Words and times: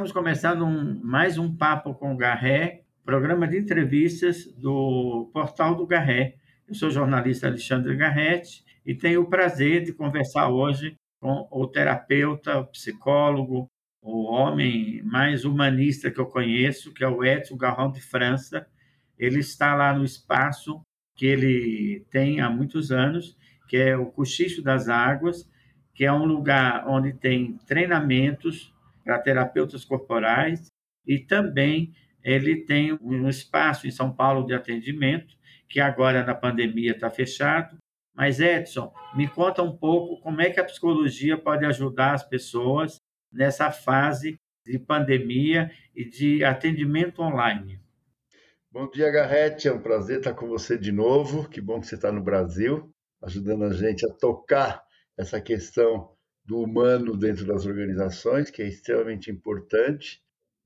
estamos 0.00 0.12
começando 0.12 0.64
um, 0.64 0.98
mais 1.04 1.36
um 1.36 1.54
Papo 1.54 1.92
com 1.92 2.16
Garré, 2.16 2.84
programa 3.04 3.46
de 3.46 3.58
entrevistas 3.58 4.46
do 4.46 5.28
Portal 5.30 5.74
do 5.74 5.86
Garré. 5.86 6.36
Eu 6.66 6.74
sou 6.74 6.88
o 6.88 6.90
jornalista 6.90 7.48
Alexandre 7.48 7.94
Garretti 7.94 8.64
e 8.86 8.94
tenho 8.94 9.20
o 9.20 9.28
prazer 9.28 9.84
de 9.84 9.92
conversar 9.92 10.48
hoje 10.48 10.96
com 11.20 11.46
o 11.50 11.66
terapeuta, 11.66 12.60
o 12.60 12.66
psicólogo, 12.68 13.66
o 14.00 14.22
homem 14.22 15.02
mais 15.02 15.44
humanista 15.44 16.10
que 16.10 16.18
eu 16.18 16.24
conheço, 16.24 16.94
que 16.94 17.04
é 17.04 17.08
o 17.08 17.22
Edson 17.22 17.58
Garrão 17.58 17.92
de 17.92 18.00
França. 18.00 18.66
Ele 19.18 19.40
está 19.40 19.74
lá 19.74 19.92
no 19.92 20.02
espaço 20.02 20.80
que 21.14 21.26
ele 21.26 22.06
tem 22.10 22.40
há 22.40 22.48
muitos 22.48 22.90
anos, 22.90 23.36
que 23.68 23.76
é 23.76 23.98
o 23.98 24.06
Cochicho 24.06 24.62
das 24.62 24.88
Águas, 24.88 25.46
que 25.92 26.06
é 26.06 26.12
um 26.12 26.24
lugar 26.24 26.88
onde 26.88 27.12
tem 27.12 27.58
treinamentos 27.66 28.72
para 29.04 29.18
terapeutas 29.18 29.84
corporais 29.84 30.68
e 31.06 31.18
também 31.18 31.92
ele 32.22 32.64
tem 32.64 32.92
um 33.00 33.28
espaço 33.28 33.86
em 33.86 33.90
São 33.90 34.12
Paulo 34.12 34.46
de 34.46 34.54
atendimento, 34.54 35.34
que 35.68 35.80
agora 35.80 36.24
na 36.24 36.34
pandemia 36.34 36.92
está 36.92 37.08
fechado. 37.10 37.78
Mas, 38.14 38.40
Edson, 38.40 38.92
me 39.14 39.26
conta 39.26 39.62
um 39.62 39.74
pouco 39.74 40.20
como 40.20 40.40
é 40.40 40.50
que 40.50 40.60
a 40.60 40.64
psicologia 40.64 41.38
pode 41.38 41.64
ajudar 41.64 42.12
as 42.12 42.22
pessoas 42.22 43.00
nessa 43.32 43.70
fase 43.70 44.38
de 44.66 44.78
pandemia 44.78 45.70
e 45.94 46.04
de 46.04 46.44
atendimento 46.44 47.22
online. 47.22 47.80
Bom 48.70 48.88
dia, 48.90 49.10
Garrete. 49.10 49.68
É 49.68 49.72
um 49.72 49.80
prazer 49.80 50.18
estar 50.18 50.34
com 50.34 50.46
você 50.46 50.76
de 50.76 50.92
novo. 50.92 51.48
Que 51.48 51.60
bom 51.60 51.80
que 51.80 51.86
você 51.86 51.94
está 51.94 52.12
no 52.12 52.22
Brasil, 52.22 52.90
ajudando 53.22 53.64
a 53.64 53.72
gente 53.72 54.04
a 54.06 54.12
tocar 54.12 54.84
essa 55.16 55.40
questão 55.40 56.14
do 56.50 56.58
humano 56.58 57.16
dentro 57.16 57.46
das 57.46 57.64
organizações, 57.64 58.50
que 58.50 58.60
é 58.60 58.66
extremamente 58.66 59.30
importante. 59.30 60.20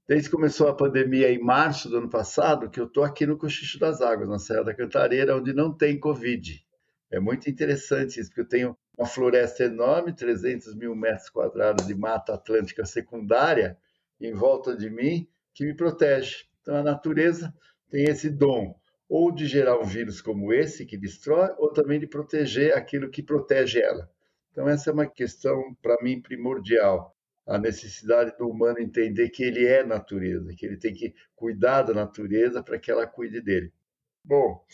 Desde 0.08 0.30
que 0.30 0.34
começou 0.34 0.66
a 0.66 0.74
pandemia 0.74 1.30
em 1.30 1.38
março 1.38 1.90
do 1.90 1.98
ano 1.98 2.08
passado, 2.08 2.70
que 2.70 2.80
eu 2.80 2.86
estou 2.86 3.04
aqui 3.04 3.26
no 3.26 3.36
Cochicho 3.36 3.78
das 3.78 4.00
Águas, 4.00 4.30
na 4.30 4.38
Serra 4.38 4.64
da 4.64 4.74
Cantareira, 4.74 5.36
onde 5.36 5.52
não 5.52 5.70
tem 5.70 6.00
Covid. 6.00 6.64
É 7.10 7.20
muito 7.20 7.50
interessante 7.50 8.18
isso, 8.18 8.30
porque 8.30 8.40
eu 8.40 8.48
tenho 8.48 8.78
uma 8.96 9.06
floresta 9.06 9.64
enorme, 9.64 10.14
300 10.14 10.74
mil 10.74 10.96
metros 10.96 11.28
quadrados 11.28 11.86
de 11.86 11.94
mata 11.94 12.32
atlântica 12.32 12.86
secundária 12.86 13.76
em 14.18 14.32
volta 14.32 14.74
de 14.74 14.88
mim, 14.88 15.28
que 15.52 15.66
me 15.66 15.74
protege. 15.74 16.46
Então, 16.62 16.76
a 16.76 16.82
natureza 16.82 17.52
tem 17.90 18.04
esse 18.04 18.30
dom, 18.30 18.74
ou 19.06 19.30
de 19.30 19.46
gerar 19.46 19.78
um 19.78 19.84
vírus 19.84 20.22
como 20.22 20.50
esse, 20.50 20.86
que 20.86 20.96
destrói, 20.96 21.50
ou 21.58 21.70
também 21.70 22.00
de 22.00 22.06
proteger 22.06 22.74
aquilo 22.74 23.10
que 23.10 23.22
protege 23.22 23.82
ela. 23.82 24.10
Então, 24.54 24.68
essa 24.68 24.88
é 24.88 24.92
uma 24.92 25.06
questão, 25.06 25.74
para 25.82 26.00
mim, 26.00 26.22
primordial. 26.22 27.12
A 27.44 27.58
necessidade 27.58 28.36
do 28.38 28.48
humano 28.48 28.78
entender 28.78 29.28
que 29.30 29.42
ele 29.42 29.66
é 29.66 29.82
natureza, 29.82 30.54
que 30.56 30.64
ele 30.64 30.76
tem 30.76 30.94
que 30.94 31.12
cuidar 31.34 31.82
da 31.82 31.92
natureza 31.92 32.62
para 32.62 32.78
que 32.78 32.88
ela 32.88 33.04
cuide 33.04 33.40
dele. 33.40 33.72
Bom, 34.24 34.64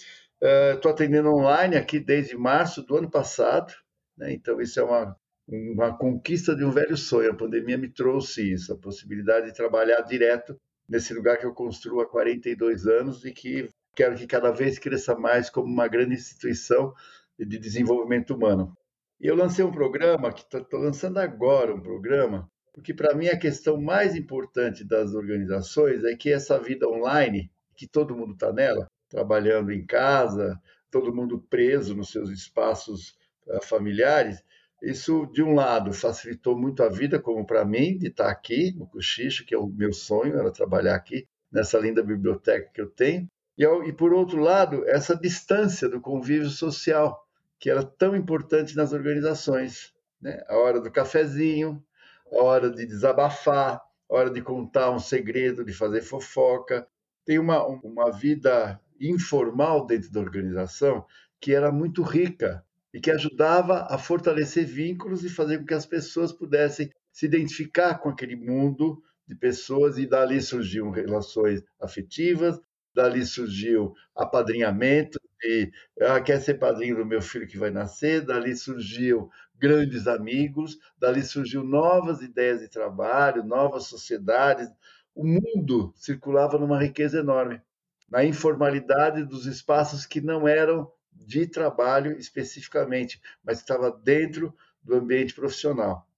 estou 0.75 0.91
uh, 0.91 0.95
atendendo 0.95 1.31
online 1.31 1.77
aqui 1.77 1.99
desde 1.99 2.37
março 2.37 2.83
do 2.83 2.95
ano 2.95 3.11
passado, 3.11 3.73
né? 4.17 4.31
então 4.33 4.61
isso 4.61 4.79
é 4.79 4.85
uma, 4.85 5.17
uma 5.49 5.97
conquista 5.97 6.55
de 6.55 6.63
um 6.63 6.71
velho 6.71 6.97
sonho. 6.97 7.31
A 7.33 7.37
pandemia 7.37 7.79
me 7.79 7.89
trouxe 7.89 8.53
isso, 8.53 8.75
a 8.75 8.79
possibilidade 8.79 9.47
de 9.47 9.55
trabalhar 9.55 10.03
direto 10.03 10.61
nesse 10.87 11.15
lugar 11.15 11.39
que 11.39 11.47
eu 11.47 11.55
construo 11.55 12.03
há 12.03 12.07
42 12.07 12.87
anos 12.87 13.25
e 13.25 13.33
que 13.33 13.71
quero 13.97 14.15
que 14.15 14.27
cada 14.27 14.51
vez 14.51 14.79
cresça 14.79 15.17
mais 15.17 15.49
como 15.49 15.73
uma 15.73 15.89
grande 15.89 16.15
instituição 16.15 16.93
de 17.39 17.59
desenvolvimento 17.59 18.35
humano. 18.35 18.77
E 19.21 19.27
eu 19.27 19.37
lancei 19.37 19.65
um 19.65 19.71
programa, 19.71 20.33
que 20.33 20.43
estou 20.43 20.81
lançando 20.81 21.19
agora 21.19 21.75
um 21.75 21.81
programa, 21.81 22.51
porque 22.73 22.95
para 22.95 23.15
mim 23.15 23.29
a 23.29 23.39
questão 23.39 23.81
mais 23.81 24.17
importante 24.17 24.83
das 24.83 25.15
organizações 25.15 26.03
é 26.05 26.17
que 26.17 26.33
essa 26.33 26.59
vida 26.59 26.89
online, 26.89 27.51
que 27.77 27.87
todo 27.87 28.17
mundo 28.17 28.33
está 28.33 28.51
nela, 28.53 28.87
trabalhando 29.11 29.73
em 29.73 29.85
casa, 29.85 30.59
todo 30.91 31.15
mundo 31.15 31.45
preso 31.51 31.95
nos 31.95 32.11
seus 32.11 32.31
espaços 32.31 33.17
uh, 33.47 33.63
familiares, 33.63 34.43
isso, 34.83 35.27
de 35.27 35.43
um 35.43 35.53
lado, 35.53 35.93
facilitou 35.93 36.59
muito 36.59 36.83
a 36.83 36.89
vida, 36.89 37.21
como 37.21 37.45
para 37.45 37.65
mim, 37.65 37.99
de 37.99 38.09
estar 38.09 38.25
tá 38.25 38.31
aqui 38.31 38.73
no 38.75 38.87
Cochicho, 38.87 39.45
que 39.45 39.55
é 39.55 39.59
o 39.59 39.67
meu 39.67 39.93
sonho, 39.93 40.39
era 40.39 40.51
trabalhar 40.51 40.95
aqui 40.95 41.29
nessa 41.53 41.79
linda 41.79 42.03
biblioteca 42.03 42.71
que 42.73 42.81
eu 42.81 42.89
tenho. 42.89 43.29
E, 43.59 43.65
e 43.65 43.93
por 43.93 44.15
outro 44.15 44.41
lado, 44.41 44.89
essa 44.89 45.15
distância 45.15 45.87
do 45.87 46.01
convívio 46.01 46.49
social, 46.49 47.23
que 47.61 47.69
era 47.69 47.85
tão 47.85 48.17
importante 48.17 48.75
nas 48.75 48.93
organizações. 48.95 49.93
Né? 50.21 50.43
A 50.49 50.57
hora 50.57 50.81
do 50.81 50.91
cafezinho, 50.91 51.85
a 52.33 52.43
hora 52.43 52.71
de 52.71 52.87
desabafar, 52.87 53.75
a 54.11 54.15
hora 54.15 54.31
de 54.31 54.41
contar 54.41 54.91
um 54.91 54.99
segredo, 54.99 55.65
de 55.65 55.75
fazer 55.75 56.01
fofoca. 56.01 56.89
Tem 57.25 57.39
uma, 57.39 57.65
uma 57.67 58.11
vida 58.11 58.81
informal 58.99 59.87
dentro 59.87 60.11
da 60.11 60.21
organização 60.21 61.05
que 61.39 61.55
era 61.55 61.71
muito 61.71 62.03
rica 62.03 62.65
e 62.93 63.01
que 63.01 63.11
ajudava 63.11 63.87
a 63.89 63.99
fortalecer 63.99 64.67
vínculos 64.67 65.23
e 65.23 65.29
fazer 65.29 65.59
com 65.59 65.67
que 65.67 65.75
as 65.75 65.87
pessoas 65.87 66.33
pudessem 66.33 66.91
se 67.13 67.27
identificar 67.27 67.99
com 67.99 68.09
aquele 68.09 68.37
mundo 68.37 69.03
de 69.29 69.35
pessoas 69.35 69.97
e 69.97 70.07
dali 70.07 70.41
surgiam 70.41 70.91
relações 70.91 71.63
afetivas, 71.81 72.61
dali 72.95 73.25
surgiu 73.25 73.95
apadrinhamento, 74.15 75.21
e 75.43 75.71
ah, 76.03 76.21
quer 76.21 76.41
ser 76.41 76.55
padrinho 76.55 76.97
do 76.97 77.07
meu 77.07 77.23
filho 77.23 77.47
que 77.47 77.59
vai 77.59 77.71
nascer, 77.71 78.23
dali 78.25 78.55
surgiu 78.57 79.31
grandes 79.59 80.07
amigos, 80.07 80.79
dali 80.99 81.23
surgiu 81.23 81.63
novas 81.63 82.23
ideias 82.23 82.61
de 82.61 82.69
trabalho, 82.69 83.45
novas 83.45 83.85
sociedades. 83.85 84.69
O 85.15 85.25
mundo 85.25 85.93
circulava 85.97 86.59
numa 86.59 86.81
riqueza 86.81 87.19
enorme, 87.19 87.61
na 88.09 88.25
informalidade 88.25 89.25
dos 89.25 89.47
espaços 89.47 90.07
que 90.07 90.21
não 90.21 90.49
eram 90.49 90.91
de 91.13 91.47
trabalho 91.47 92.19
especificamente, 92.19 93.21
mas 93.45 93.59
estava 93.59 93.91
dentro 93.91 94.55
do 94.83 94.95
ambiente 94.95 95.35
profissional. 95.35 96.10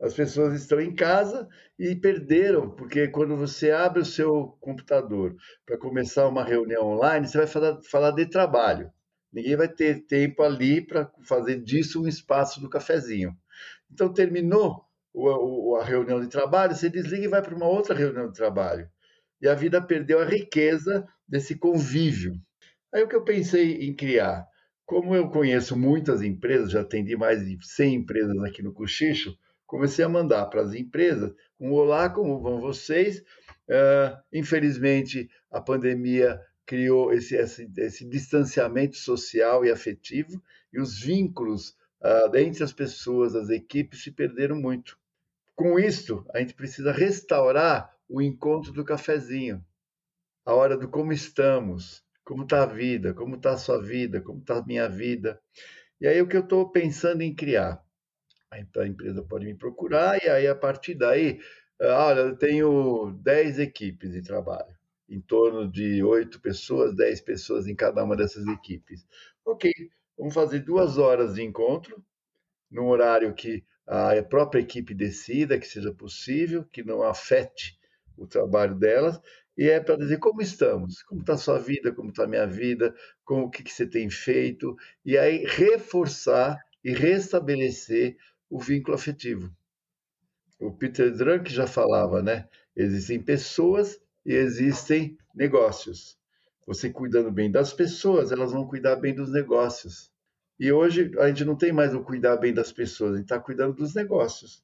As 0.00 0.14
pessoas 0.14 0.54
estão 0.54 0.80
em 0.80 0.94
casa 0.94 1.46
e 1.78 1.94
perderam, 1.94 2.70
porque 2.70 3.08
quando 3.08 3.36
você 3.36 3.70
abre 3.70 4.00
o 4.00 4.04
seu 4.04 4.56
computador 4.58 5.36
para 5.66 5.76
começar 5.76 6.26
uma 6.26 6.42
reunião 6.42 6.86
online, 6.86 7.28
você 7.28 7.36
vai 7.36 7.46
falar, 7.46 7.82
falar 7.82 8.10
de 8.12 8.24
trabalho. 8.24 8.90
Ninguém 9.30 9.56
vai 9.56 9.68
ter 9.68 10.06
tempo 10.06 10.42
ali 10.42 10.80
para 10.80 11.10
fazer 11.24 11.60
disso 11.62 12.02
um 12.02 12.08
espaço 12.08 12.60
do 12.60 12.70
cafezinho. 12.70 13.36
Então, 13.92 14.12
terminou 14.12 14.84
a 15.78 15.84
reunião 15.84 16.20
de 16.20 16.28
trabalho, 16.28 16.74
você 16.74 16.88
desliga 16.88 17.24
e 17.24 17.28
vai 17.28 17.42
para 17.42 17.54
uma 17.54 17.66
outra 17.66 17.94
reunião 17.94 18.28
de 18.28 18.34
trabalho. 18.34 18.88
E 19.40 19.48
a 19.48 19.54
vida 19.54 19.82
perdeu 19.82 20.20
a 20.20 20.24
riqueza 20.24 21.06
desse 21.28 21.56
convívio. 21.56 22.40
Aí 22.92 23.02
o 23.02 23.08
que 23.08 23.16
eu 23.16 23.24
pensei 23.24 23.86
em 23.86 23.94
criar? 23.94 24.46
Como 24.86 25.14
eu 25.14 25.28
conheço 25.28 25.76
muitas 25.76 26.22
empresas, 26.22 26.70
já 26.70 26.80
atendi 26.80 27.16
mais 27.16 27.44
de 27.44 27.58
100 27.60 27.94
empresas 27.94 28.42
aqui 28.42 28.62
no 28.62 28.72
Cochicho, 28.72 29.36
comecei 29.70 30.04
a 30.04 30.08
mandar 30.08 30.46
para 30.46 30.62
as 30.62 30.74
empresas 30.74 31.32
um 31.58 31.70
olá, 31.70 32.10
como 32.10 32.40
vão 32.40 32.60
vocês? 32.60 33.20
Uh, 33.68 34.18
infelizmente, 34.32 35.30
a 35.48 35.60
pandemia 35.60 36.40
criou 36.66 37.12
esse, 37.12 37.36
esse, 37.36 37.70
esse, 37.76 38.04
distanciamento 38.04 38.96
social 38.96 39.64
e 39.64 39.70
afetivo, 39.70 40.42
e 40.72 40.80
os 40.80 40.98
vínculos 40.98 41.76
uh, 42.02 42.36
entre 42.36 42.64
as 42.64 42.72
pessoas, 42.72 43.36
as 43.36 43.48
equipes, 43.48 44.02
se 44.02 44.10
perderam 44.10 44.56
muito. 44.56 44.98
Com 45.54 45.78
isso, 45.78 46.26
a 46.34 46.40
gente 46.40 46.54
precisa 46.54 46.90
restaurar 46.90 47.94
o 48.08 48.20
encontro 48.20 48.72
do 48.72 48.84
cafezinho, 48.84 49.64
a 50.44 50.52
hora 50.52 50.76
do 50.76 50.88
como 50.88 51.12
estamos, 51.12 52.02
como 52.24 52.42
está 52.42 52.64
a 52.64 52.66
vida, 52.66 53.14
como 53.14 53.36
está 53.36 53.52
a 53.52 53.58
sua 53.58 53.80
vida, 53.80 54.20
como 54.20 54.40
está 54.40 54.58
a 54.58 54.66
minha 54.66 54.88
vida. 54.88 55.40
E 56.00 56.08
aí 56.08 56.20
o 56.20 56.26
que 56.26 56.36
eu 56.36 56.42
estou 56.42 56.72
pensando 56.72 57.22
em 57.22 57.32
criar? 57.32 57.80
A 58.50 58.58
empresa 58.84 59.22
pode 59.22 59.46
me 59.46 59.54
procurar 59.54 60.20
e 60.24 60.28
aí 60.28 60.48
a 60.48 60.56
partir 60.56 60.94
daí, 60.94 61.40
ah, 61.80 62.06
olha, 62.06 62.20
eu 62.20 62.36
tenho 62.36 63.12
10 63.22 63.60
equipes 63.60 64.10
de 64.10 64.22
trabalho, 64.22 64.76
em 65.08 65.20
torno 65.20 65.70
de 65.70 66.02
8 66.02 66.40
pessoas, 66.40 66.94
10 66.96 67.20
pessoas 67.20 67.68
em 67.68 67.76
cada 67.76 68.02
uma 68.02 68.16
dessas 68.16 68.44
equipes. 68.48 69.06
Ok, 69.44 69.72
vamos 70.18 70.34
fazer 70.34 70.60
duas 70.60 70.98
horas 70.98 71.34
de 71.34 71.42
encontro, 71.42 72.04
num 72.68 72.88
horário 72.88 73.32
que 73.34 73.64
a 73.86 74.20
própria 74.22 74.60
equipe 74.60 74.94
decida, 74.94 75.58
que 75.58 75.66
seja 75.66 75.92
possível, 75.94 76.64
que 76.72 76.82
não 76.82 77.04
afete 77.04 77.78
o 78.16 78.26
trabalho 78.26 78.74
delas, 78.74 79.20
e 79.56 79.68
é 79.68 79.78
para 79.78 79.96
dizer 79.96 80.18
como 80.18 80.42
estamos, 80.42 81.02
como 81.04 81.20
está 81.20 81.34
a 81.34 81.38
sua 81.38 81.58
vida, 81.58 81.92
como 81.92 82.10
está 82.10 82.24
a 82.24 82.28
minha 82.28 82.46
vida, 82.46 82.94
como 83.24 83.44
o 83.44 83.50
que, 83.50 83.62
que 83.62 83.72
você 83.72 83.86
tem 83.86 84.10
feito, 84.10 84.76
e 85.04 85.16
aí 85.16 85.44
reforçar 85.44 86.58
e 86.82 86.92
restabelecer 86.92 88.16
o 88.50 88.58
vínculo 88.58 88.96
afetivo. 88.96 89.50
O 90.58 90.72
Peter 90.72 91.10
Drucker 91.10 91.50
já 91.50 91.66
falava, 91.66 92.20
né? 92.20 92.48
Existem 92.76 93.22
pessoas 93.22 93.98
e 94.26 94.34
existem 94.34 95.16
negócios. 95.34 96.18
Você 96.66 96.90
cuidando 96.90 97.30
bem 97.30 97.50
das 97.50 97.72
pessoas, 97.72 98.30
elas 98.30 98.52
vão 98.52 98.66
cuidar 98.66 98.96
bem 98.96 99.14
dos 99.14 99.32
negócios. 99.32 100.10
E 100.58 100.70
hoje 100.70 101.10
a 101.18 101.28
gente 101.28 101.44
não 101.44 101.56
tem 101.56 101.72
mais 101.72 101.94
o 101.94 102.02
cuidar 102.02 102.36
bem 102.36 102.52
das 102.52 102.70
pessoas, 102.70 103.12
a 103.12 103.16
gente 103.16 103.24
está 103.24 103.40
cuidando 103.40 103.74
dos 103.74 103.94
negócios. 103.94 104.62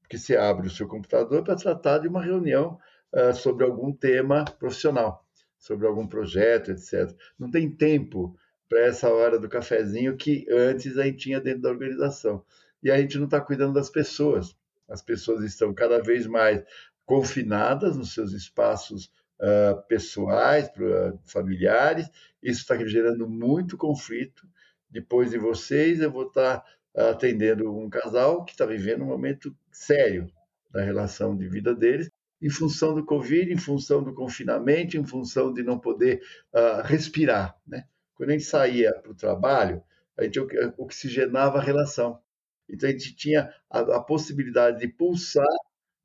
porque 0.00 0.18
você 0.18 0.36
abre 0.36 0.66
o 0.66 0.70
seu 0.70 0.88
computador 0.88 1.42
para 1.44 1.56
tratar 1.56 1.98
de 1.98 2.08
uma 2.08 2.22
reunião 2.22 2.78
uh, 3.12 3.34
sobre 3.34 3.64
algum 3.64 3.92
tema 3.92 4.44
profissional, 4.44 5.24
sobre 5.58 5.86
algum 5.86 6.06
projeto, 6.06 6.70
etc. 6.70 7.12
Não 7.38 7.50
tem 7.50 7.70
tempo 7.70 8.36
para 8.68 8.80
essa 8.80 9.08
hora 9.08 9.38
do 9.38 9.48
cafezinho 9.48 10.16
que 10.16 10.46
antes 10.50 10.98
a 10.98 11.04
gente 11.04 11.18
tinha 11.18 11.40
dentro 11.40 11.62
da 11.62 11.70
organização. 11.70 12.44
E 12.86 12.90
a 12.92 13.00
gente 13.00 13.18
não 13.18 13.24
está 13.24 13.40
cuidando 13.40 13.72
das 13.72 13.90
pessoas. 13.90 14.56
As 14.88 15.02
pessoas 15.02 15.42
estão 15.42 15.74
cada 15.74 16.00
vez 16.00 16.24
mais 16.24 16.62
confinadas 17.04 17.96
nos 17.96 18.14
seus 18.14 18.32
espaços 18.32 19.10
uh, 19.40 19.82
pessoais, 19.88 20.68
uh, 20.76 21.18
familiares. 21.26 22.08
Isso 22.40 22.60
está 22.60 22.76
gerando 22.86 23.28
muito 23.28 23.76
conflito. 23.76 24.46
Depois 24.88 25.32
de 25.32 25.36
vocês, 25.36 26.00
eu 26.00 26.12
vou 26.12 26.28
estar 26.28 26.60
tá 26.94 27.10
atendendo 27.10 27.76
um 27.76 27.90
casal 27.90 28.44
que 28.44 28.52
está 28.52 28.64
vivendo 28.64 29.02
um 29.02 29.08
momento 29.08 29.52
sério 29.72 30.30
da 30.70 30.80
relação 30.80 31.36
de 31.36 31.48
vida 31.48 31.74
deles, 31.74 32.08
em 32.40 32.48
função 32.48 32.94
do 32.94 33.04
Covid, 33.04 33.52
em 33.52 33.58
função 33.58 34.00
do 34.00 34.14
confinamento, 34.14 34.96
em 34.96 35.04
função 35.04 35.52
de 35.52 35.64
não 35.64 35.76
poder 35.76 36.22
uh, 36.54 36.82
respirar. 36.84 37.56
Né? 37.66 37.84
Quando 38.14 38.30
a 38.30 38.32
gente 38.34 38.44
saía 38.44 38.94
para 38.94 39.10
o 39.10 39.16
trabalho, 39.16 39.82
a 40.16 40.22
gente 40.22 40.38
oxigenava 40.78 41.58
a 41.58 41.62
relação. 41.62 42.24
Então 42.68 42.88
a 42.88 42.92
gente 42.92 43.14
tinha 43.14 43.52
a, 43.70 43.80
a 43.80 44.00
possibilidade 44.00 44.80
de 44.80 44.88
pulsar 44.88 45.46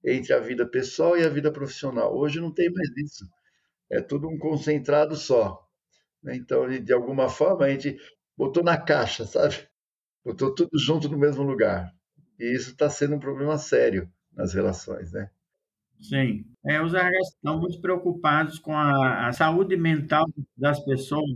entre 0.04 0.34
a 0.34 0.40
vida 0.40 0.66
pessoal 0.68 1.18
e 1.18 1.24
a 1.24 1.30
vida 1.30 1.52
profissional. 1.52 2.16
Hoje 2.16 2.40
não 2.40 2.52
tem 2.54 2.72
mais 2.72 2.90
isso. 2.98 3.26
É 3.90 4.02
tudo 4.02 4.28
um 4.30 4.38
concentrado 4.38 5.16
só. 5.16 5.68
Né? 6.24 6.36
Então, 6.36 6.68
de 6.68 6.94
alguma 6.94 7.30
forma, 7.30 7.66
a 7.66 7.70
gente 7.70 7.98
botou 8.38 8.64
na 8.64 8.78
caixa, 8.78 9.26
sabe? 9.26 9.68
Botou 10.24 10.54
tudo 10.54 10.78
junto 10.78 11.10
no 11.10 11.18
mesmo 11.18 11.44
lugar. 11.44 11.92
E 12.40 12.56
isso 12.56 12.72
está 12.72 12.90
sendo 12.90 13.16
um 13.16 13.20
problema 13.20 13.58
sério 13.58 14.12
nas 14.32 14.54
relações, 14.54 15.12
né? 15.12 15.30
Sim. 16.00 16.46
É, 16.66 16.82
os 16.82 16.94
RH 16.94 17.20
estão 17.20 17.60
muito 17.60 17.80
preocupados 17.80 18.58
com 18.58 18.76
a, 18.76 19.28
a 19.28 19.34
saúde 19.34 19.76
mental 19.78 20.26
das 20.58 20.80
pessoas. 20.84 21.30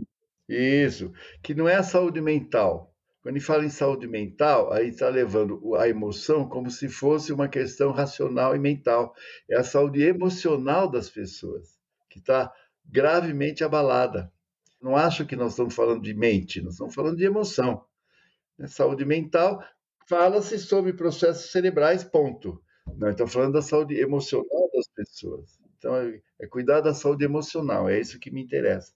Isso, 0.48 1.12
que 1.42 1.54
não 1.54 1.68
é 1.68 1.76
a 1.76 1.82
saúde 1.82 2.20
mental, 2.20 2.94
quando 3.26 3.40
fala 3.40 3.64
em 3.64 3.68
saúde 3.68 4.06
mental, 4.06 4.72
aí 4.72 4.90
está 4.90 5.08
levando 5.08 5.74
a 5.74 5.88
emoção 5.88 6.48
como 6.48 6.70
se 6.70 6.88
fosse 6.88 7.32
uma 7.32 7.48
questão 7.48 7.90
racional 7.90 8.54
e 8.54 8.58
mental. 8.60 9.12
É 9.50 9.56
a 9.56 9.64
saúde 9.64 10.00
emocional 10.00 10.88
das 10.88 11.10
pessoas 11.10 11.76
que 12.08 12.20
está 12.20 12.52
gravemente 12.84 13.64
abalada. 13.64 14.32
Não 14.80 14.94
acho 14.94 15.26
que 15.26 15.34
nós 15.34 15.50
estamos 15.50 15.74
falando 15.74 16.02
de 16.02 16.14
mente, 16.14 16.62
nós 16.62 16.74
estamos 16.74 16.94
falando 16.94 17.16
de 17.16 17.24
emoção. 17.24 17.84
Né? 18.56 18.68
Saúde 18.68 19.04
mental 19.04 19.60
fala-se 20.08 20.56
sobre 20.60 20.92
processos 20.92 21.50
cerebrais, 21.50 22.04
ponto. 22.04 22.62
Nós 22.96 23.10
estamos 23.10 23.32
falando 23.32 23.54
da 23.54 23.62
saúde 23.62 23.98
emocional 23.98 24.70
das 24.72 24.86
pessoas. 24.86 25.58
Então, 25.76 25.96
é, 25.96 26.20
é 26.42 26.46
cuidar 26.46 26.80
da 26.80 26.94
saúde 26.94 27.24
emocional, 27.24 27.88
é 27.88 27.98
isso 27.98 28.20
que 28.20 28.30
me 28.30 28.40
interessa. 28.40 28.92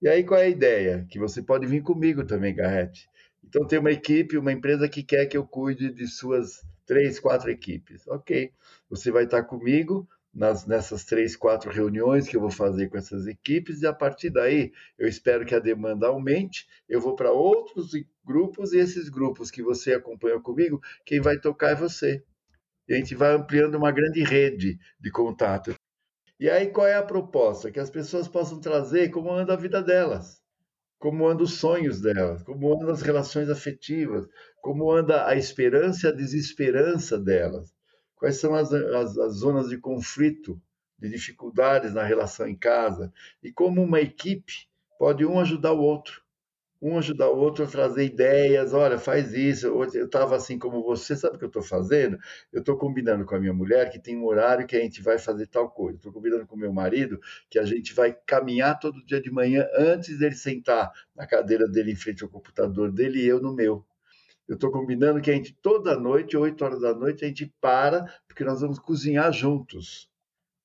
E 0.00 0.06
aí, 0.06 0.22
qual 0.22 0.38
é 0.38 0.44
a 0.44 0.48
ideia? 0.48 1.04
Que 1.10 1.18
você 1.18 1.42
pode 1.42 1.66
vir 1.66 1.82
comigo 1.82 2.24
também, 2.24 2.54
Garrett. 2.54 3.08
Então, 3.46 3.66
tem 3.66 3.78
uma 3.78 3.92
equipe, 3.92 4.36
uma 4.36 4.52
empresa 4.52 4.88
que 4.88 5.02
quer 5.02 5.26
que 5.26 5.36
eu 5.36 5.46
cuide 5.46 5.92
de 5.92 6.06
suas 6.08 6.66
três, 6.84 7.20
quatro 7.20 7.50
equipes. 7.50 8.06
Ok, 8.08 8.52
você 8.90 9.10
vai 9.10 9.24
estar 9.24 9.44
comigo 9.44 10.08
nas, 10.34 10.66
nessas 10.66 11.04
três, 11.04 11.36
quatro 11.36 11.70
reuniões 11.70 12.28
que 12.28 12.36
eu 12.36 12.40
vou 12.40 12.50
fazer 12.50 12.88
com 12.88 12.98
essas 12.98 13.26
equipes, 13.26 13.82
e 13.82 13.86
a 13.86 13.92
partir 13.92 14.30
daí 14.30 14.72
eu 14.98 15.08
espero 15.08 15.46
que 15.46 15.54
a 15.54 15.60
demanda 15.60 16.08
aumente. 16.08 16.66
Eu 16.88 17.00
vou 17.00 17.14
para 17.14 17.30
outros 17.30 17.92
grupos, 18.24 18.72
e 18.72 18.78
esses 18.78 19.08
grupos 19.08 19.50
que 19.50 19.62
você 19.62 19.94
acompanha 19.94 20.40
comigo, 20.40 20.80
quem 21.04 21.20
vai 21.20 21.38
tocar 21.38 21.70
é 21.70 21.74
você. 21.74 22.22
E 22.88 22.94
a 22.94 22.96
gente 22.96 23.14
vai 23.14 23.32
ampliando 23.34 23.76
uma 23.76 23.92
grande 23.92 24.22
rede 24.22 24.78
de 25.00 25.10
contato. 25.10 25.74
E 26.38 26.50
aí, 26.50 26.68
qual 26.68 26.86
é 26.86 26.94
a 26.94 27.02
proposta? 27.02 27.70
Que 27.70 27.80
as 27.80 27.90
pessoas 27.90 28.28
possam 28.28 28.60
trazer 28.60 29.10
como 29.10 29.32
anda 29.32 29.54
a 29.54 29.56
vida 29.56 29.82
delas 29.82 30.45
como 30.98 31.28
andam 31.28 31.44
os 31.44 31.54
sonhos 31.54 32.00
delas, 32.00 32.42
como 32.42 32.74
andam 32.74 32.90
as 32.90 33.02
relações 33.02 33.48
afetivas, 33.48 34.26
como 34.60 34.90
anda 34.90 35.26
a 35.26 35.36
esperança 35.36 36.06
e 36.06 36.10
a 36.10 36.14
desesperança 36.14 37.18
delas, 37.18 37.74
quais 38.16 38.36
são 38.40 38.54
as, 38.54 38.72
as, 38.72 39.16
as 39.18 39.34
zonas 39.34 39.68
de 39.68 39.78
conflito, 39.78 40.60
de 40.98 41.08
dificuldades 41.08 41.92
na 41.92 42.02
relação 42.02 42.48
em 42.48 42.56
casa, 42.56 43.12
e 43.42 43.52
como 43.52 43.82
uma 43.82 44.00
equipe 44.00 44.68
pode 44.98 45.24
um 45.24 45.38
ajudar 45.38 45.72
o 45.72 45.80
outro 45.80 46.25
um 46.80 46.98
ajudar 46.98 47.30
o 47.30 47.38
outro 47.38 47.64
a 47.64 47.66
trazer 47.66 48.04
ideias. 48.04 48.74
Olha, 48.74 48.98
faz 48.98 49.32
isso. 49.32 49.66
Eu 49.66 50.04
estava 50.04 50.36
assim 50.36 50.58
como 50.58 50.82
você, 50.82 51.16
sabe 51.16 51.36
o 51.36 51.38
que 51.38 51.44
eu 51.44 51.48
estou 51.48 51.62
fazendo? 51.62 52.18
Eu 52.52 52.60
estou 52.60 52.76
combinando 52.76 53.24
com 53.24 53.34
a 53.34 53.40
minha 53.40 53.52
mulher 53.52 53.90
que 53.90 53.98
tem 53.98 54.16
um 54.16 54.26
horário 54.26 54.66
que 54.66 54.76
a 54.76 54.80
gente 54.80 55.02
vai 55.02 55.18
fazer 55.18 55.46
tal 55.46 55.70
coisa. 55.70 55.96
Estou 55.96 56.12
combinando 56.12 56.46
com 56.46 56.56
o 56.56 56.58
meu 56.58 56.72
marido 56.72 57.20
que 57.50 57.58
a 57.58 57.64
gente 57.64 57.94
vai 57.94 58.16
caminhar 58.26 58.78
todo 58.78 59.04
dia 59.04 59.20
de 59.20 59.30
manhã 59.30 59.66
antes 59.76 60.18
dele 60.18 60.34
sentar 60.34 60.92
na 61.14 61.26
cadeira 61.26 61.66
dele 61.68 61.92
em 61.92 61.96
frente 61.96 62.22
ao 62.22 62.28
computador 62.28 62.92
dele 62.92 63.20
e 63.20 63.26
eu 63.26 63.40
no 63.40 63.54
meu. 63.54 63.84
Eu 64.48 64.54
estou 64.54 64.70
combinando 64.70 65.20
que 65.20 65.30
a 65.30 65.34
gente, 65.34 65.56
toda 65.60 65.98
noite, 65.98 66.36
8 66.36 66.64
horas 66.64 66.80
da 66.80 66.94
noite, 66.94 67.24
a 67.24 67.28
gente 67.28 67.52
para, 67.60 68.04
porque 68.28 68.44
nós 68.44 68.60
vamos 68.60 68.78
cozinhar 68.78 69.32
juntos. 69.32 70.08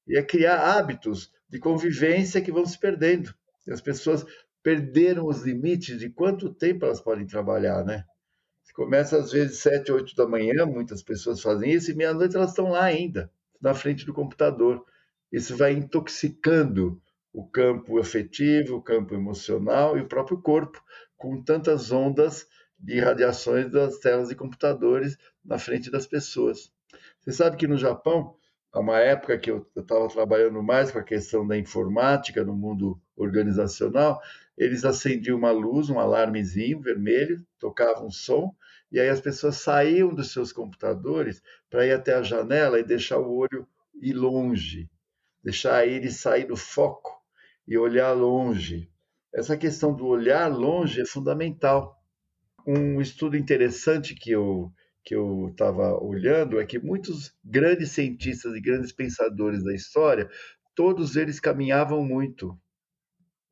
E 0.07 0.17
é 0.17 0.21
criar 0.21 0.77
hábitos 0.77 1.31
de 1.49 1.59
convivência 1.59 2.41
que 2.41 2.51
vão 2.51 2.65
se 2.65 2.77
perdendo. 2.77 3.33
E 3.65 3.71
as 3.71 3.81
pessoas 3.81 4.25
perderam 4.63 5.27
os 5.27 5.41
limites 5.41 5.97
de 5.99 6.09
quanto 6.09 6.53
tempo 6.53 6.85
elas 6.85 7.01
podem 7.01 7.25
trabalhar, 7.25 7.83
né? 7.83 8.05
Começa 8.73 9.17
às 9.17 9.31
vezes 9.31 9.59
sete, 9.59 9.91
oito 9.91 10.15
da 10.15 10.25
manhã, 10.25 10.65
muitas 10.65 11.03
pessoas 11.03 11.41
fazem 11.41 11.71
isso, 11.71 11.91
e 11.91 11.93
meia-noite 11.93 12.35
elas 12.35 12.51
estão 12.51 12.69
lá 12.69 12.85
ainda, 12.85 13.29
na 13.59 13.73
frente 13.73 14.05
do 14.05 14.13
computador. 14.13 14.85
Isso 15.31 15.57
vai 15.57 15.73
intoxicando 15.73 17.01
o 17.33 17.45
campo 17.45 17.99
afetivo, 17.99 18.77
o 18.77 18.81
campo 18.81 19.13
emocional 19.13 19.97
e 19.97 20.01
o 20.01 20.07
próprio 20.07 20.41
corpo, 20.41 20.81
com 21.17 21.41
tantas 21.41 21.91
ondas 21.91 22.47
de 22.79 22.99
radiações 22.99 23.69
das 23.69 23.99
telas 23.99 24.29
de 24.29 24.35
computadores 24.35 25.17
na 25.43 25.59
frente 25.59 25.91
das 25.91 26.07
pessoas. 26.07 26.71
Você 27.19 27.31
sabe 27.31 27.57
que 27.57 27.67
no 27.67 27.77
Japão, 27.77 28.35
há 28.71 28.79
uma 28.79 28.99
época 28.99 29.37
que 29.37 29.51
eu 29.51 29.67
estava 29.75 30.07
trabalhando 30.07 30.61
mais 30.63 30.91
com 30.91 30.97
a 30.97 31.03
questão 31.03 31.45
da 31.45 31.57
informática 31.57 32.43
no 32.43 32.55
mundo 32.55 32.99
organizacional, 33.21 34.21
eles 34.57 34.83
acendiam 34.85 35.37
uma 35.37 35.51
luz, 35.51 35.89
um 35.89 35.99
alarmezinho 35.99 36.81
vermelho, 36.81 37.45
tocavam 37.59 38.07
um 38.07 38.11
som, 38.11 38.55
e 38.91 38.99
aí 38.99 39.09
as 39.09 39.21
pessoas 39.21 39.57
saíam 39.57 40.13
dos 40.13 40.31
seus 40.31 40.51
computadores 40.51 41.41
para 41.69 41.85
ir 41.85 41.93
até 41.93 42.13
a 42.13 42.23
janela 42.23 42.79
e 42.79 42.83
deixar 42.83 43.19
o 43.19 43.33
olho 43.33 43.67
ir 44.01 44.13
longe, 44.13 44.89
deixar 45.43 45.87
ele 45.87 46.11
sair 46.11 46.45
do 46.45 46.57
foco 46.57 47.21
e 47.67 47.77
olhar 47.77 48.11
longe. 48.11 48.89
Essa 49.33 49.55
questão 49.55 49.93
do 49.95 50.05
olhar 50.07 50.47
longe 50.47 51.01
é 51.01 51.05
fundamental. 51.05 51.97
Um 52.67 52.99
estudo 53.01 53.37
interessante 53.37 54.13
que 54.13 54.31
eu 54.31 54.71
que 55.03 55.15
eu 55.15 55.49
estava 55.49 55.97
olhando 55.99 56.59
é 56.59 56.65
que 56.65 56.77
muitos 56.77 57.33
grandes 57.43 57.91
cientistas 57.91 58.53
e 58.53 58.61
grandes 58.61 58.91
pensadores 58.91 59.63
da 59.63 59.73
história, 59.73 60.29
todos 60.75 61.15
eles 61.15 61.39
caminhavam 61.39 62.03
muito. 62.05 62.55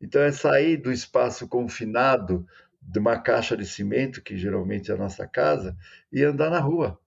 Então, 0.01 0.21
é 0.21 0.31
sair 0.31 0.77
do 0.77 0.91
espaço 0.91 1.47
confinado 1.47 2.47
de 2.81 2.99
uma 2.99 3.19
caixa 3.19 3.55
de 3.55 3.65
cimento, 3.65 4.21
que 4.21 4.37
geralmente 4.37 4.89
é 4.89 4.93
a 4.93 4.97
nossa 4.97 5.27
casa, 5.27 5.75
e 6.11 6.23
andar 6.23 6.49
na 6.49 6.59
rua. 6.59 6.99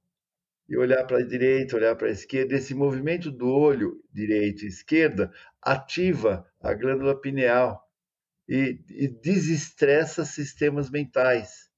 E 0.69 0.77
olhar 0.77 1.05
para 1.07 1.19
a 1.19 1.27
direita, 1.27 1.77
olhar 1.77 1.97
para 1.97 2.09
a 2.09 2.13
esquerda. 2.13 2.55
Esse 2.55 2.75
movimento 2.75 3.31
do 3.31 3.49
olho 3.49 4.03
direita 4.13 4.65
e 4.65 4.69
esquerda 4.69 5.33
ativa 5.61 6.47
a 6.61 6.73
glândula 6.73 7.21
pineal 7.21 7.83
e, 8.49 8.81
e 8.89 9.09
desestressa 9.09 10.25
sistemas 10.25 10.91
mentais. 10.91 11.71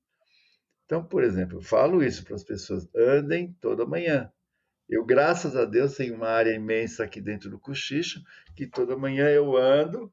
Então, 0.85 1.02
por 1.04 1.25
exemplo, 1.25 1.59
eu 1.59 1.62
falo 1.62 2.02
isso 2.04 2.25
para 2.25 2.35
as 2.35 2.44
pessoas: 2.44 2.88
andem 2.94 3.56
toda 3.61 3.87
manhã. 3.87 4.30
Eu, 4.88 5.04
graças 5.04 5.56
a 5.56 5.64
Deus, 5.64 5.97
tenho 5.97 6.14
uma 6.14 6.28
área 6.28 6.52
imensa 6.52 7.04
aqui 7.04 7.21
dentro 7.21 7.49
do 7.49 7.59
cochicho, 7.59 8.23
que 8.54 8.66
toda 8.66 8.97
manhã 8.97 9.28
eu 9.28 9.56
ando 9.56 10.12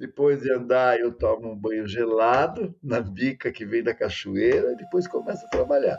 depois 0.00 0.40
de 0.40 0.50
andar, 0.50 0.98
eu 0.98 1.12
tomo 1.12 1.52
um 1.52 1.54
banho 1.54 1.86
gelado 1.86 2.74
na 2.82 3.02
bica 3.02 3.52
que 3.52 3.66
vem 3.66 3.82
da 3.82 3.92
cachoeira 3.92 4.72
e 4.72 4.76
depois 4.76 5.06
começo 5.06 5.44
a 5.44 5.48
trabalhar. 5.50 5.98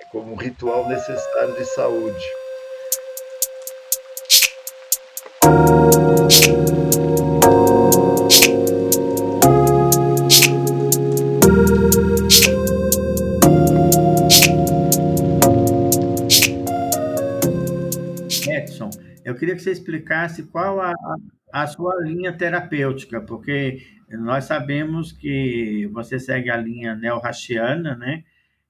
É 0.00 0.04
como 0.06 0.32
um 0.32 0.34
ritual 0.34 0.88
necessário 0.88 1.54
de 1.54 1.64
saúde. 1.64 2.26
Que 19.58 19.62
você 19.62 19.72
explicasse 19.72 20.44
qual 20.44 20.80
a, 20.80 20.94
a 21.52 21.66
sua 21.66 21.94
linha 22.02 22.32
terapêutica, 22.32 23.20
porque 23.20 23.86
nós 24.08 24.44
sabemos 24.44 25.12
que 25.12 25.86
você 25.92 26.18
segue 26.18 26.50
a 26.50 26.56
linha 26.56 26.94
neo-rachiana, 26.94 27.94
né? 27.94 28.24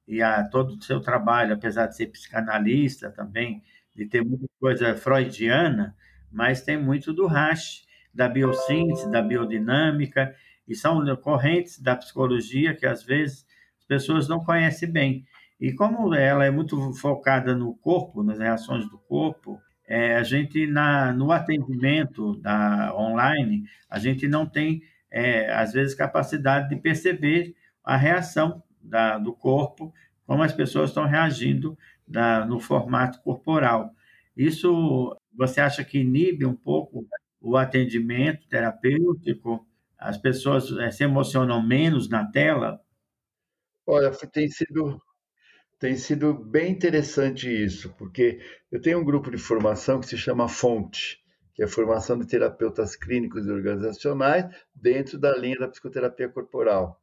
e 0.09 0.23
a 0.23 0.43
todo 0.43 0.75
o 0.75 0.83
seu 0.83 1.01
trabalho, 1.01 1.53
apesar 1.53 1.87
de 1.87 1.95
ser 1.95 2.07
psicanalista 2.07 3.11
também, 3.11 3.63
de 3.95 4.07
ter 4.07 4.25
muita 4.25 4.47
coisa 4.59 4.97
freudiana, 4.97 5.95
mas 6.33 6.63
tem 6.63 6.83
muito 6.83 7.13
do 7.13 7.27
Rasch, 7.27 7.85
da 8.13 8.27
biossíntese, 8.27 9.11
da 9.11 9.21
biodinâmica, 9.21 10.35
e 10.67 10.75
são 10.75 11.05
correntes 11.17 11.79
da 11.79 11.95
psicologia 11.95 12.75
que 12.75 12.87
às 12.87 13.03
vezes 13.03 13.47
as 13.79 13.85
pessoas 13.85 14.29
não 14.29 14.43
conhecem 14.43 14.91
bem. 14.91 15.27
E 15.61 15.75
como 15.75 16.15
ela 16.15 16.45
é 16.45 16.51
muito 16.51 16.93
focada 16.95 17.55
no 17.55 17.75
corpo, 17.77 18.23
nas 18.23 18.39
reações 18.39 18.89
do 18.89 18.99
corpo, 18.99 19.61
é, 19.89 20.17
a 20.17 20.23
gente 20.23 20.67
na, 20.67 21.13
no 21.13 21.33
atendimento 21.33 22.37
da 22.37 22.95
online 22.95 23.65
a 23.89 23.99
gente 23.99 24.29
não 24.29 24.47
tem 24.47 24.83
é, 25.11 25.51
às 25.53 25.73
vezes 25.73 25.95
capacidade 25.95 26.69
de 26.69 26.77
perceber 26.77 27.57
a 27.83 27.97
reação 27.97 28.63
da, 28.83 29.17
do 29.17 29.33
corpo, 29.33 29.93
como 30.27 30.43
as 30.43 30.53
pessoas 30.53 30.91
estão 30.91 31.07
reagindo 31.07 31.77
da, 32.07 32.45
no 32.45 32.61
formato 32.61 33.21
corporal. 33.23 33.95
Isso 34.37 35.17
você 35.35 35.61
acha 35.61 35.83
que 35.83 36.01
inibe 36.01 36.45
um 36.45 36.55
pouco 36.55 37.09
o 37.41 37.57
atendimento 37.57 38.47
terapêutico? 38.47 39.67
As 39.99 40.19
pessoas 40.19 40.71
é, 40.79 40.91
se 40.91 41.03
emocionam 41.03 41.67
menos 41.67 42.11
na 42.11 42.31
tela? 42.31 42.79
Olha, 43.87 44.11
tem 44.31 44.49
sido 44.49 45.01
tem 45.79 45.97
sido 45.97 46.35
bem 46.35 46.73
interessante 46.73 47.49
isso, 47.49 47.95
porque 47.97 48.41
eu 48.71 48.81
tenho 48.81 48.99
um 48.99 49.05
grupo 49.05 49.31
de 49.31 49.39
formação 49.39 50.01
que 50.01 50.07
se 50.07 50.19
chama 50.19 50.49
Fonte, 50.49 51.19
que 51.55 51.63
é 51.63 51.67
a 51.67 51.69
formação 51.69 52.19
de 52.19 52.27
terapeutas 52.27 52.97
clínicos 52.97 53.47
e 53.47 53.51
organizacionais 53.51 54.47
dentro 54.75 55.19
da 55.19 55.37
linha 55.37 55.59
da 55.59 55.69
psicoterapia 55.69 56.29
corporal. 56.29 57.01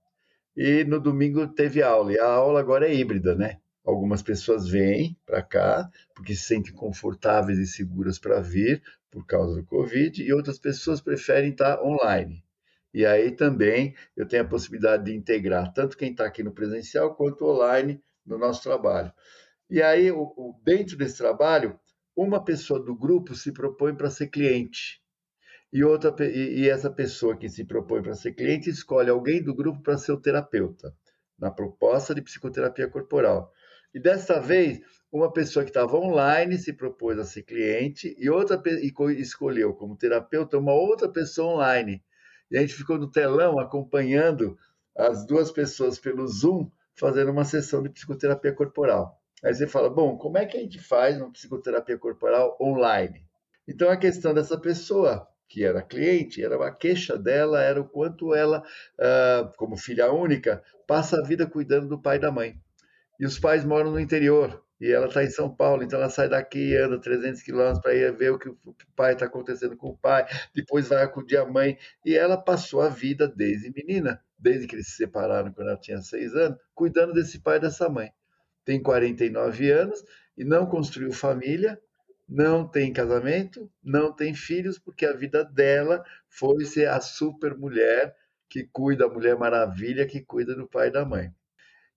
E 0.55 0.83
no 0.83 0.99
domingo 0.99 1.47
teve 1.47 1.81
aula, 1.81 2.13
e 2.13 2.19
a 2.19 2.25
aula 2.25 2.59
agora 2.59 2.87
é 2.87 2.93
híbrida, 2.93 3.35
né? 3.35 3.59
Algumas 3.85 4.21
pessoas 4.21 4.67
vêm 4.67 5.17
para 5.25 5.41
cá 5.41 5.89
porque 6.13 6.35
se 6.35 6.43
sentem 6.43 6.73
confortáveis 6.73 7.59
e 7.59 7.67
seguras 7.67 8.17
para 8.17 8.41
vir 8.41 8.81
por 9.11 9.25
causa 9.25 9.55
do 9.55 9.65
Covid, 9.65 10.21
e 10.21 10.33
outras 10.33 10.59
pessoas 10.59 10.99
preferem 10.99 11.51
estar 11.51 11.81
online. 11.81 12.43
E 12.93 13.05
aí 13.05 13.31
também 13.31 13.95
eu 14.15 14.25
tenho 14.25 14.43
a 14.43 14.47
possibilidade 14.47 15.05
de 15.05 15.15
integrar 15.15 15.71
tanto 15.73 15.97
quem 15.97 16.11
está 16.11 16.25
aqui 16.25 16.43
no 16.43 16.51
presencial 16.51 17.15
quanto 17.15 17.45
online 17.45 18.01
no 18.25 18.37
nosso 18.37 18.63
trabalho. 18.63 19.11
E 19.69 19.81
aí, 19.81 20.11
o, 20.11 20.21
o, 20.21 20.59
dentro 20.63 20.97
desse 20.97 21.17
trabalho, 21.17 21.79
uma 22.15 22.43
pessoa 22.43 22.79
do 22.79 22.95
grupo 22.95 23.35
se 23.35 23.51
propõe 23.51 23.95
para 23.95 24.09
ser 24.09 24.27
cliente. 24.27 25.01
E, 25.71 25.83
outra, 25.83 26.13
e, 26.25 26.61
e 26.61 26.69
essa 26.69 26.89
pessoa 26.89 27.35
que 27.35 27.49
se 27.49 27.65
propõe 27.65 28.01
para 28.01 28.13
ser 28.13 28.33
cliente 28.33 28.69
escolhe 28.69 29.09
alguém 29.09 29.43
do 29.43 29.53
grupo 29.53 29.81
para 29.81 29.97
ser 29.97 30.11
o 30.13 30.21
terapeuta, 30.21 30.95
na 31.37 31.51
proposta 31.51 32.15
de 32.15 32.21
psicoterapia 32.21 32.87
corporal. 32.87 33.51
E 33.93 33.99
desta 33.99 34.39
vez, 34.39 34.79
uma 35.11 35.31
pessoa 35.31 35.63
que 35.63 35.71
estava 35.71 35.97
online 35.97 36.57
se 36.57 36.73
propôs 36.73 37.17
a 37.17 37.23
ser 37.23 37.43
cliente 37.43 38.15
e 38.19 38.29
outra 38.29 38.61
e 38.65 38.93
escolheu 39.21 39.73
como 39.73 39.97
terapeuta 39.97 40.57
uma 40.57 40.73
outra 40.73 41.09
pessoa 41.09 41.53
online. 41.53 42.03
E 42.51 42.57
a 42.57 42.61
gente 42.61 42.73
ficou 42.73 42.97
no 42.97 43.09
telão 43.09 43.57
acompanhando 43.59 44.57
as 44.95 45.25
duas 45.25 45.51
pessoas 45.51 45.97
pelo 45.99 46.27
Zoom 46.27 46.69
fazendo 46.95 47.31
uma 47.31 47.45
sessão 47.45 47.83
de 47.83 47.89
psicoterapia 47.89 48.53
corporal. 48.53 49.21
Aí 49.43 49.53
você 49.53 49.67
fala, 49.67 49.89
bom, 49.89 50.17
como 50.17 50.37
é 50.37 50.45
que 50.45 50.57
a 50.57 50.59
gente 50.59 50.79
faz 50.79 51.17
uma 51.17 51.31
psicoterapia 51.31 51.97
corporal 51.97 52.57
online? 52.59 53.23
Então 53.67 53.89
a 53.89 53.97
questão 53.97 54.33
dessa 54.33 54.57
pessoa 54.57 55.27
que 55.47 55.63
era 55.63 55.81
cliente, 55.81 56.43
era 56.43 56.55
a 56.65 56.71
queixa 56.71 57.17
dela 57.17 57.61
era 57.61 57.79
o 57.79 57.87
quanto 57.87 58.33
ela, 58.33 58.63
ah, 58.99 59.51
como 59.57 59.77
filha 59.77 60.11
única, 60.11 60.63
passa 60.87 61.19
a 61.19 61.23
vida 61.23 61.45
cuidando 61.47 61.87
do 61.87 62.01
pai 62.01 62.17
e 62.17 62.19
da 62.19 62.31
mãe. 62.31 62.55
E 63.19 63.25
os 63.25 63.39
pais 63.39 63.63
moram 63.63 63.91
no 63.91 63.99
interior, 63.99 64.63
e 64.79 64.91
ela 64.91 65.07
está 65.07 65.23
em 65.23 65.29
São 65.29 65.53
Paulo, 65.53 65.83
então 65.83 65.99
ela 65.99 66.09
sai 66.09 66.27
daqui 66.27 66.71
e 66.71 66.77
anda 66.77 66.99
300 66.99 67.41
quilômetros 67.41 67.81
para 67.81 67.93
ir 67.93 68.11
ver 68.13 68.31
o 68.31 68.39
que 68.39 68.49
o 68.49 68.57
pai 68.95 69.13
está 69.13 69.25
acontecendo 69.25 69.77
com 69.77 69.89
o 69.89 69.97
pai, 69.97 70.25
depois 70.53 70.87
vai 70.87 71.03
acudir 71.03 71.37
a 71.37 71.45
mãe, 71.45 71.77
e 72.05 72.15
ela 72.17 72.37
passou 72.37 72.81
a 72.81 72.89
vida 72.89 73.27
desde 73.27 73.71
menina 73.71 74.21
desde 74.37 74.67
que 74.67 74.75
eles 74.75 74.87
se 74.87 74.97
separaram 74.97 75.51
quando 75.51 75.69
ela 75.69 75.77
tinha 75.77 76.01
seis 76.01 76.33
anos, 76.35 76.57
cuidando 76.73 77.13
desse 77.13 77.39
pai 77.39 77.57
e 77.57 77.61
dessa 77.61 77.89
mãe. 77.89 78.11
Tem 78.63 78.81
49 78.81 79.71
anos 79.71 80.03
e 80.37 80.43
não 80.43 80.65
construiu 80.65 81.11
família, 81.11 81.79
não 82.27 82.67
tem 82.67 82.91
casamento, 82.91 83.71
não 83.83 84.11
tem 84.11 84.33
filhos, 84.33 84.79
porque 84.79 85.05
a 85.05 85.13
vida 85.13 85.43
dela 85.43 86.03
foi 86.27 86.65
ser 86.65 86.89
a 86.89 86.99
super 86.99 87.55
mulher 87.55 88.15
que 88.49 88.67
cuida, 88.71 89.05
a 89.05 89.09
mulher 89.09 89.37
maravilha 89.37 90.07
que 90.07 90.21
cuida 90.21 90.55
do 90.55 90.67
pai 90.67 90.87
e 90.87 90.91
da 90.91 91.05
mãe. 91.05 91.31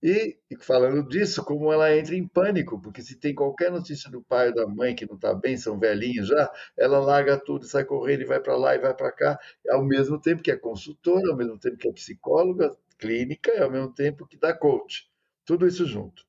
E, 0.01 0.39
falando 0.61 1.09
disso, 1.09 1.45
como 1.45 1.73
ela 1.73 1.97
entra 1.97 2.15
em 2.15 2.27
pânico, 2.27 2.81
porque 2.81 3.03
se 3.03 3.17
tem 3.17 3.35
qualquer 3.35 3.71
notícia 3.71 4.09
do 4.09 4.23
pai 4.23 4.49
ou 4.49 4.55
da 4.55 4.67
mãe 4.67 4.95
que 4.95 5.05
não 5.07 5.17
está 5.17 5.35
bem, 5.35 5.57
são 5.57 5.79
velhinhos 5.79 6.29
já, 6.29 6.53
ela 6.77 7.01
larga 7.01 7.37
tudo, 7.37 7.67
sai 7.67 7.85
correndo 7.85 8.23
e 8.23 8.27
vai 8.27 8.39
para 8.39 8.57
lá 8.57 8.77
e 8.77 8.79
vai 8.79 8.95
para 8.95 9.11
cá, 9.11 9.39
ao 9.69 9.85
mesmo 9.85 10.21
tempo 10.21 10.43
que 10.43 10.53
é 10.53 10.57
consultora, 10.57 11.31
ao 11.31 11.37
mesmo 11.37 11.59
tempo 11.59 11.77
que 11.77 11.89
é 11.89 11.93
psicóloga 11.93 12.77
clínica 12.97 13.53
e 13.53 13.61
ao 13.61 13.71
mesmo 13.71 13.93
tempo 13.93 14.27
que 14.27 14.37
dá 14.37 14.55
coach. 14.55 15.11
Tudo 15.45 15.67
isso 15.67 15.85
junto. 15.85 16.25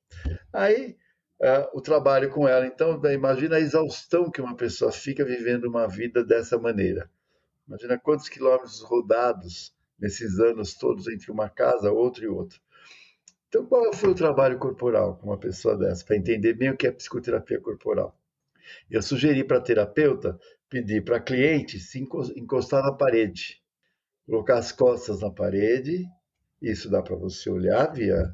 Aí, 0.52 0.98
uh, 1.40 1.78
o 1.78 1.82
trabalho 1.82 2.32
com 2.32 2.48
ela, 2.48 2.66
então, 2.66 3.00
imagina 3.12 3.58
a 3.58 3.60
exaustão 3.60 4.32
que 4.32 4.42
uma 4.42 4.56
pessoa 4.56 4.92
fica 4.92 5.24
vivendo 5.24 5.66
uma 5.66 5.88
vida 5.88 6.24
dessa 6.24 6.58
maneira. 6.58 7.10
Imagina 7.68 8.00
quantos 8.00 8.28
quilômetros 8.28 8.82
rodados 8.82 9.76
nesses 10.00 10.40
anos 10.40 10.74
todos 10.74 11.08
entre 11.08 11.32
uma 11.32 11.50
casa, 11.50 11.92
outra 11.92 12.24
e 12.24 12.28
outra. 12.28 12.58
Então, 13.50 13.66
qual 13.66 13.92
foi 13.94 14.12
o 14.12 14.16
trabalho 14.16 14.60
corporal 14.60 15.18
com 15.18 15.28
uma 15.28 15.38
pessoa 15.38 15.76
dessa, 15.76 16.06
para 16.06 16.16
entender 16.16 16.54
bem 16.54 16.70
o 16.70 16.78
que 16.78 16.86
é 16.86 16.92
psicoterapia 16.92 17.60
corporal? 17.60 18.16
Eu 18.90 19.02
sugeri 19.02 19.44
para 19.44 19.58
a 19.58 19.62
terapeuta 19.62 20.40
pedir 20.70 21.04
para 21.04 21.18
a 21.18 21.20
cliente 21.22 21.80
se 21.80 22.00
encostar 22.00 22.84
na 22.84 22.94
parede, 22.94 23.60
colocar 24.28 24.60
as 24.60 24.72
costas 24.72 25.22
na 25.22 25.32
parede, 25.32 26.06
isso 26.62 26.92
dá 26.92 27.02
para 27.02 27.16
você 27.16 27.50
olhar 27.50 27.92
via 27.92 28.32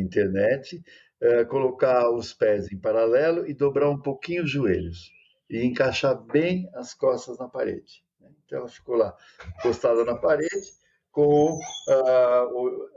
internet, 0.00 0.82
uh, 1.20 1.46
colocar 1.48 2.10
os 2.10 2.32
pés 2.32 2.72
em 2.72 2.78
paralelo 2.78 3.46
e 3.46 3.52
dobrar 3.52 3.90
um 3.90 4.00
pouquinho 4.00 4.44
os 4.44 4.50
joelhos 4.50 5.12
e 5.50 5.62
encaixar 5.62 6.18
bem 6.18 6.66
as 6.72 6.94
costas 6.94 7.38
na 7.38 7.46
parede. 7.46 8.02
Então 8.46 8.60
ela 8.60 8.68
ficou 8.68 8.96
lá 8.96 9.14
encostada 9.58 10.02
na 10.02 10.16
parede 10.16 10.72
com 11.10 11.52
uh, 11.52 12.95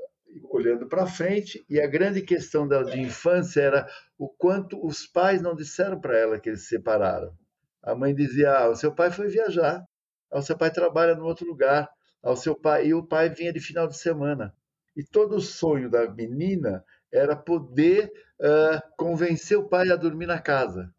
olhando 0.49 0.87
para 0.87 1.07
frente, 1.07 1.63
e 1.69 1.79
a 1.79 1.87
grande 1.87 2.21
questão 2.21 2.67
dela 2.67 2.85
de 2.85 2.99
infância 2.99 3.61
era 3.61 3.87
o 4.17 4.27
quanto 4.29 4.85
os 4.85 5.05
pais 5.07 5.41
não 5.41 5.55
disseram 5.55 5.99
para 5.99 6.17
ela 6.17 6.39
que 6.39 6.49
eles 6.49 6.63
se 6.63 6.69
separaram. 6.69 7.33
A 7.81 7.95
mãe 7.95 8.13
dizia: 8.13 8.51
ah, 8.51 8.69
o 8.69 8.75
seu 8.75 8.93
pai 8.93 9.11
foi 9.11 9.27
viajar, 9.27 9.83
ah, 10.31 10.39
o 10.39 10.41
seu 10.41 10.57
pai 10.57 10.71
trabalha 10.71 11.15
no 11.15 11.25
outro 11.25 11.47
lugar, 11.47 11.89
ah, 12.21 12.31
o 12.31 12.35
seu 12.35 12.55
pai 12.55 12.87
e 12.87 12.93
o 12.93 13.05
pai 13.05 13.29
vinha 13.29 13.53
de 13.53 13.59
final 13.59 13.87
de 13.87 13.97
semana. 13.97 14.53
E 14.95 15.03
todo 15.03 15.37
o 15.37 15.41
sonho 15.41 15.89
da 15.89 16.09
menina 16.09 16.83
era 17.11 17.35
poder 17.35 18.11
uh, 18.39 18.95
convencer 18.97 19.57
o 19.57 19.67
pai 19.67 19.89
a 19.89 19.95
dormir 19.95 20.25
na 20.25 20.39
casa, 20.39 20.93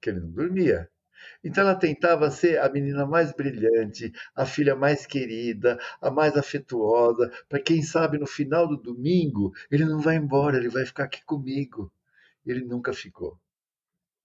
que 0.00 0.10
ele 0.10 0.20
não 0.20 0.30
dormia. 0.30 0.88
Então 1.42 1.64
ela 1.64 1.74
tentava 1.74 2.30
ser 2.30 2.58
a 2.60 2.68
menina 2.68 3.06
mais 3.06 3.32
brilhante, 3.32 4.12
a 4.34 4.44
filha 4.46 4.74
mais 4.76 5.06
querida, 5.06 5.78
a 6.00 6.10
mais 6.10 6.36
afetuosa, 6.36 7.30
para 7.48 7.60
quem 7.60 7.82
sabe 7.82 8.18
no 8.18 8.26
final 8.26 8.66
do 8.66 8.76
domingo 8.76 9.52
ele 9.70 9.84
não 9.84 10.00
vai 10.00 10.16
embora, 10.16 10.56
ele 10.56 10.68
vai 10.68 10.84
ficar 10.84 11.04
aqui 11.04 11.24
comigo. 11.24 11.92
Ele 12.46 12.64
nunca 12.64 12.92
ficou. 12.92 13.38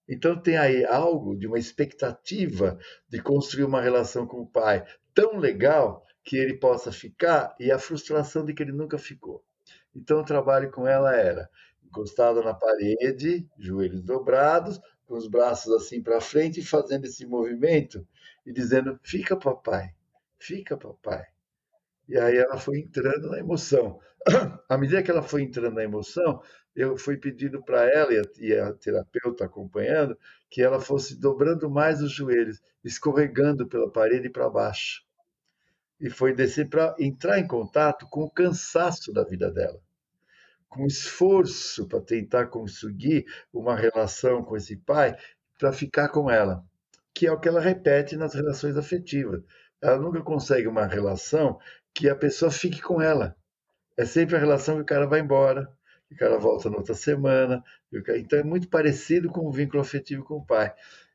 Então 0.08 0.40
tem 0.40 0.56
aí 0.56 0.84
algo 0.84 1.36
de 1.36 1.46
uma 1.46 1.58
expectativa 1.58 2.78
de 3.08 3.20
construir 3.22 3.64
uma 3.64 3.80
relação 3.80 4.26
com 4.26 4.40
o 4.40 4.46
pai 4.46 4.84
tão 5.14 5.38
legal 5.38 6.04
que 6.22 6.36
ele 6.36 6.54
possa 6.54 6.90
ficar 6.90 7.54
e 7.58 7.70
a 7.70 7.78
frustração 7.78 8.44
de 8.44 8.54
que 8.54 8.62
ele 8.62 8.72
nunca 8.72 8.98
ficou. 8.98 9.44
Então 9.94 10.20
o 10.20 10.24
trabalho 10.24 10.70
com 10.70 10.86
ela 10.86 11.14
era 11.14 11.48
encostada 11.84 12.42
na 12.42 12.52
parede, 12.52 13.48
joelhos 13.58 14.02
dobrados, 14.02 14.80
com 15.06 15.14
os 15.14 15.26
braços 15.26 15.72
assim 15.74 16.02
para 16.02 16.20
frente, 16.20 16.62
fazendo 16.62 17.04
esse 17.04 17.26
movimento 17.26 18.06
e 18.44 18.52
dizendo: 18.52 18.98
Fica, 19.02 19.36
papai, 19.36 19.94
fica, 20.38 20.76
papai. 20.76 21.24
E 22.08 22.18
aí 22.18 22.36
ela 22.36 22.58
foi 22.58 22.78
entrando 22.80 23.30
na 23.30 23.38
emoção. 23.38 23.98
À 24.68 24.76
medida 24.76 25.02
que 25.02 25.10
ela 25.10 25.22
foi 25.22 25.42
entrando 25.42 25.74
na 25.74 25.84
emoção, 25.84 26.42
eu 26.74 26.96
fui 26.96 27.16
pedindo 27.16 27.62
para 27.62 27.84
ela 27.90 28.10
e 28.38 28.54
a, 28.54 28.72
terapeuta 28.72 29.44
acompanhando 29.44 30.18
que 30.50 30.62
ela 30.62 30.80
fosse 30.80 31.18
dobrando 31.18 31.70
mais 31.70 32.02
os 32.02 32.12
joelhos, 32.12 32.60
escorregando 32.82 33.66
pela 33.66 33.90
parede 33.90 34.28
para 34.28 34.50
baixo. 34.50 35.02
E 36.00 36.10
foi 36.10 36.34
descer 36.34 36.68
para 36.68 36.94
entrar 36.98 37.38
em 37.38 37.46
contato 37.46 38.06
com 38.10 38.22
o 38.22 38.30
cansaço 38.30 39.12
da 39.12 39.24
vida 39.24 39.50
dela 39.50 39.80
com 40.74 40.86
esforço 40.86 41.86
para 41.86 42.00
tentar 42.00 42.46
conseguir 42.46 43.24
uma 43.52 43.76
relação 43.76 44.42
com 44.42 44.56
esse 44.56 44.76
pai 44.76 45.16
para 45.56 45.72
ficar 45.72 46.08
com 46.08 46.28
ela, 46.28 46.64
que 47.14 47.26
é 47.26 47.32
o 47.32 47.38
que 47.38 47.48
ela 47.48 47.60
repete 47.60 48.16
nas 48.16 48.34
relações 48.34 48.76
afetivas. 48.76 49.40
Ela 49.80 49.98
nunca 49.98 50.20
consegue 50.20 50.66
uma 50.66 50.84
relação 50.84 51.58
que 51.94 52.08
a 52.08 52.16
pessoa 52.16 52.50
fique 52.50 52.82
com 52.82 53.00
ela. 53.00 53.36
É 53.96 54.04
sempre 54.04 54.34
a 54.34 54.38
relação 54.40 54.76
que 54.76 54.82
o 54.82 54.86
cara 54.86 55.06
vai 55.06 55.20
embora, 55.20 55.70
o 56.10 56.16
cara 56.16 56.38
volta 56.38 56.68
na 56.68 56.76
outra 56.76 56.94
semana. 56.94 57.62
Então 58.16 58.40
é 58.40 58.42
muito 58.42 58.68
parecido 58.68 59.28
com 59.28 59.46
o 59.46 59.52
vínculo 59.52 59.80
afetivo 59.80 60.24
com 60.24 60.38
o 60.38 60.44
pai. 60.44 60.74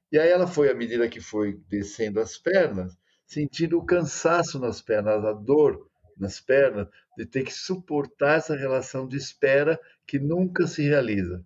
E 0.10 0.18
aí 0.18 0.30
ela 0.30 0.48
foi, 0.48 0.70
à 0.70 0.74
medida 0.74 1.10
que 1.10 1.20
foi 1.20 1.60
descendo 1.68 2.22
as 2.22 2.38
pernas, 2.38 2.98
sentindo 3.26 3.78
o 3.78 3.86
cansaço 3.86 4.58
nas 4.58 4.82
pernas, 4.82 5.26
a 5.26 5.34
dor 5.34 5.89
nas 6.20 6.40
pernas, 6.40 6.88
de 7.18 7.26
ter 7.26 7.44
que 7.44 7.54
suportar 7.54 8.38
essa 8.38 8.56
relação 8.56 9.08
de 9.08 9.18
espera 9.18 9.80
que 10.06 10.20
nunca 10.20 10.68
se 10.68 10.82
realiza. 10.84 11.46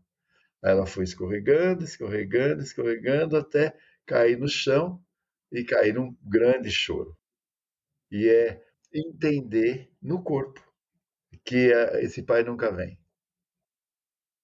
Aí 0.64 0.72
ela 0.72 0.86
foi 0.86 1.04
escorregando, 1.04 1.84
escorregando, 1.84 2.64
escorregando, 2.64 3.38
até 3.38 3.76
cair 4.06 4.38
no 4.38 4.48
chão 4.48 5.04
e 5.52 5.64
cair 5.64 5.94
num 5.94 6.16
grande 6.24 6.72
choro. 6.72 7.18
E 8.12 8.30
é 8.30 8.64
entender 8.94 9.92
no 10.02 10.24
corpo 10.24 10.62
que 11.44 11.72
esse 12.00 12.24
pai 12.24 12.44
nunca 12.44 12.72
vem. 12.72 12.98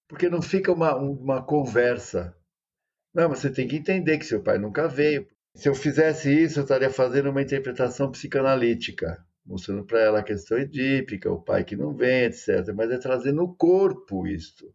Porque 0.08 0.28
não 0.28 0.42
fica 0.42 0.72
uma, 0.72 0.94
uma 0.96 1.42
conversa. 1.42 2.36
Não, 3.14 3.28
você 3.28 3.50
tem 3.50 3.66
que 3.66 3.76
entender 3.76 4.18
que 4.18 4.26
seu 4.26 4.42
pai 4.42 4.58
nunca 4.58 4.88
veio. 4.88 5.26
Se 5.54 5.68
eu 5.68 5.74
fizesse 5.74 6.30
isso, 6.32 6.58
eu 6.58 6.64
estaria 6.64 6.90
fazendo 6.90 7.30
uma 7.30 7.42
interpretação 7.42 8.10
psicanalítica, 8.10 9.24
mostrando 9.44 9.84
para 9.84 10.00
ela 10.00 10.20
a 10.20 10.24
questão 10.24 10.58
edípica, 10.58 11.30
o 11.30 11.42
pai 11.42 11.64
que 11.64 11.76
não 11.76 11.94
vem, 11.94 12.24
etc. 12.24 12.72
Mas 12.74 12.90
é 12.90 12.98
trazer 12.98 13.32
no 13.32 13.54
corpo 13.54 14.26
isto 14.26 14.72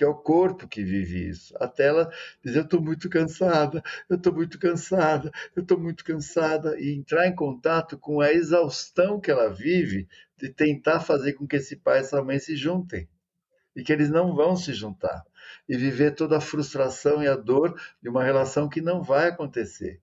porque 0.00 0.04
é 0.04 0.08
o 0.08 0.14
corpo 0.14 0.66
que 0.66 0.82
vive 0.82 1.28
isso. 1.28 1.54
Até 1.60 1.88
ela 1.88 2.10
dizer: 2.42 2.60
Eu 2.60 2.64
estou 2.64 2.80
muito 2.80 3.10
cansada, 3.10 3.82
eu 4.08 4.16
estou 4.16 4.32
muito 4.32 4.58
cansada, 4.58 5.30
eu 5.54 5.62
estou 5.62 5.78
muito 5.78 6.04
cansada, 6.04 6.80
e 6.80 6.94
entrar 6.94 7.26
em 7.26 7.34
contato 7.34 7.98
com 7.98 8.20
a 8.20 8.32
exaustão 8.32 9.20
que 9.20 9.30
ela 9.30 9.50
vive 9.50 10.08
de 10.38 10.48
tentar 10.48 11.00
fazer 11.00 11.34
com 11.34 11.46
que 11.46 11.56
esse 11.56 11.76
pai 11.76 11.98
e 11.98 12.00
essa 12.00 12.22
mãe 12.22 12.38
se 12.38 12.56
juntem 12.56 13.08
e 13.76 13.82
que 13.82 13.92
eles 13.92 14.10
não 14.10 14.34
vão 14.34 14.56
se 14.56 14.72
juntar 14.72 15.22
e 15.68 15.76
viver 15.76 16.14
toda 16.14 16.38
a 16.38 16.40
frustração 16.40 17.22
e 17.22 17.28
a 17.28 17.36
dor 17.36 17.78
de 18.02 18.08
uma 18.08 18.24
relação 18.24 18.68
que 18.68 18.80
não 18.80 19.02
vai 19.02 19.28
acontecer. 19.28 20.00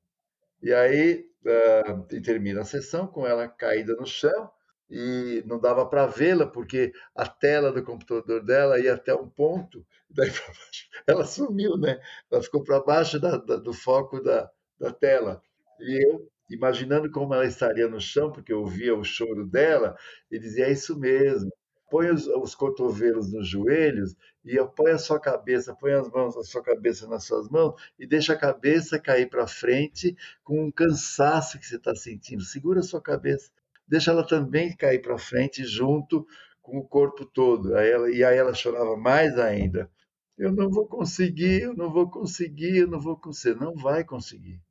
E 0.61 0.73
aí 0.73 1.25
uh, 1.45 2.21
termina 2.21 2.61
a 2.61 2.65
sessão 2.65 3.07
com 3.07 3.25
ela 3.27 3.47
caída 3.47 3.95
no 3.95 4.05
chão 4.05 4.49
e 4.89 5.43
não 5.45 5.59
dava 5.59 5.85
para 5.85 6.05
vê-la 6.07 6.47
porque 6.47 6.93
a 7.15 7.27
tela 7.27 7.71
do 7.71 7.83
computador 7.83 8.43
dela 8.43 8.79
ia 8.79 8.93
até 8.93 9.13
um 9.13 9.29
ponto, 9.29 9.85
daí 10.09 10.29
baixo 10.29 10.89
ela 11.05 11.25
sumiu, 11.25 11.77
né? 11.77 11.99
Ela 12.31 12.41
ficou 12.41 12.63
para 12.63 12.79
baixo 12.81 13.19
da, 13.19 13.37
da, 13.37 13.57
do 13.57 13.73
foco 13.73 14.21
da, 14.21 14.49
da 14.79 14.91
tela. 14.91 15.41
E 15.79 16.05
eu, 16.07 16.29
imaginando 16.49 17.11
como 17.11 17.33
ela 17.33 17.45
estaria 17.45 17.87
no 17.87 17.99
chão, 18.01 18.31
porque 18.31 18.53
eu 18.53 18.65
via 18.65 18.95
o 18.95 19.03
choro 19.03 19.45
dela, 19.45 19.95
e 20.31 20.39
dizia: 20.39 20.65
É 20.67 20.71
isso 20.71 20.97
mesmo, 20.99 21.51
põe 21.89 22.10
os, 22.10 22.27
os, 22.27 22.53
cotovelos 22.56 23.32
nos 23.32 23.48
joelhos 23.48 24.15
e 24.44 24.58
põe 24.75 24.91
a 24.91 24.98
sua 24.98 25.20
cabeça, 25.20 25.75
põe 25.75 25.94
as 25.94 26.10
mãos, 26.10 26.36
a 26.38 26.44
sua 26.44 26.62
cabeça 26.62 27.08
nas 27.08 27.24
suas 27.24 27.50
mãos 27.50 27.75
e 27.98 28.06
deixa 28.06 28.34
a 28.34 28.38
cabeça 28.38 29.00
cair 29.00 29.29
para 29.29 29.48
frente 29.48 30.15
com 30.44 30.65
um 30.65 30.72
cansaço 30.72 31.60
que 31.60 31.65
você 31.65 31.75
está 31.77 31.96
sentindo. 31.96 32.44
Segura 32.44 32.79
a 32.79 32.84
sua 32.84 33.01
cabeça, 33.01 33.51
deixa 33.88 34.12
ela 34.12 34.25
também 34.25 34.75
cair 34.75 35.01
para 35.01 35.17
frente 35.17 35.63
junto 35.63 36.27
com 36.62 36.77
o 36.77 36.88
corpo 36.88 37.25
todo. 37.25 37.75
Aí 37.75 37.89
ela, 37.89 38.12
e 38.12 38.24
aí 38.24 38.38
ela 38.38 38.53
chorava 38.53 38.98
mais 38.98 39.38
ainda. 39.39 39.89
Eu 40.38 40.51
não 40.51 40.70
vou 40.70 40.86
conseguir, 40.86 41.63
eu 41.63 41.74
não 41.74 41.91
vou 41.91 42.10
conseguir, 42.10 42.77
eu 42.77 42.88
não 42.88 43.00
vou 43.00 43.17
conseguir. 43.17 43.60
Não 43.60 43.75
vai 43.75 44.03
conseguir. 44.03 44.62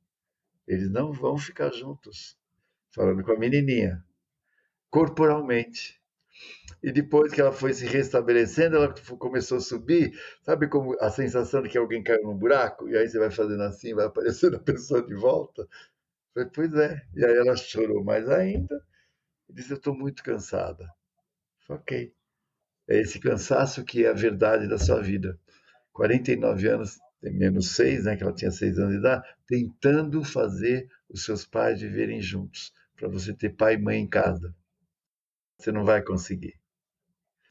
Eles 0.67 0.89
não 0.89 1.11
vão 1.11 1.37
ficar 1.37 1.71
juntos. 1.73 2.37
Falando 2.91 3.23
com 3.23 3.31
a 3.31 3.37
menininha. 3.37 4.03
Corporalmente. 4.89 5.96
E 6.83 6.91
depois 6.91 7.31
que 7.33 7.41
ela 7.41 7.51
foi 7.51 7.73
se 7.73 7.85
restabelecendo, 7.85 8.77
ela 8.77 8.93
começou 9.17 9.57
a 9.57 9.61
subir. 9.61 10.13
Sabe 10.43 10.67
como 10.67 10.95
a 10.99 11.09
sensação 11.09 11.61
de 11.61 11.69
que 11.69 11.77
alguém 11.77 12.03
caiu 12.03 12.23
num 12.23 12.37
buraco? 12.37 12.87
E 12.87 12.97
aí 12.97 13.07
você 13.09 13.19
vai 13.19 13.31
fazendo 13.31 13.63
assim, 13.63 13.93
vai 13.93 14.05
aparecendo 14.05 14.57
a 14.57 14.59
pessoa 14.59 15.05
de 15.05 15.15
volta. 15.15 15.67
Falei, 16.33 16.49
pois 16.53 16.73
é. 16.75 17.01
E 17.15 17.25
aí 17.25 17.35
ela 17.35 17.55
chorou 17.55 18.03
mais 18.03 18.29
ainda 18.29 18.81
e 19.49 19.53
disse: 19.53 19.71
Eu 19.71 19.77
estou 19.77 19.95
muito 19.95 20.23
cansada. 20.23 20.87
Ok. 21.69 22.13
É 22.87 22.99
esse 22.99 23.19
cansaço 23.19 23.83
que 23.83 24.05
é 24.05 24.09
a 24.09 24.13
verdade 24.13 24.67
da 24.67 24.77
sua 24.77 25.01
vida. 25.01 25.39
49 25.93 26.67
anos, 26.69 26.99
menos 27.21 27.75
6, 27.75 28.05
né, 28.05 28.15
que 28.15 28.23
ela 28.23 28.33
tinha 28.33 28.51
6 28.51 28.77
anos 28.79 28.93
de 28.93 28.99
idade, 28.99 29.27
tentando 29.47 30.23
fazer 30.23 30.87
os 31.09 31.25
seus 31.25 31.45
pais 31.45 31.81
viverem 31.81 32.21
juntos, 32.21 32.71
para 32.95 33.07
você 33.07 33.33
ter 33.33 33.49
pai 33.49 33.75
e 33.75 33.77
mãe 33.77 33.99
em 33.99 34.07
casa. 34.07 34.55
Você 35.57 35.71
não 35.71 35.83
vai 35.83 36.03
conseguir. 36.03 36.53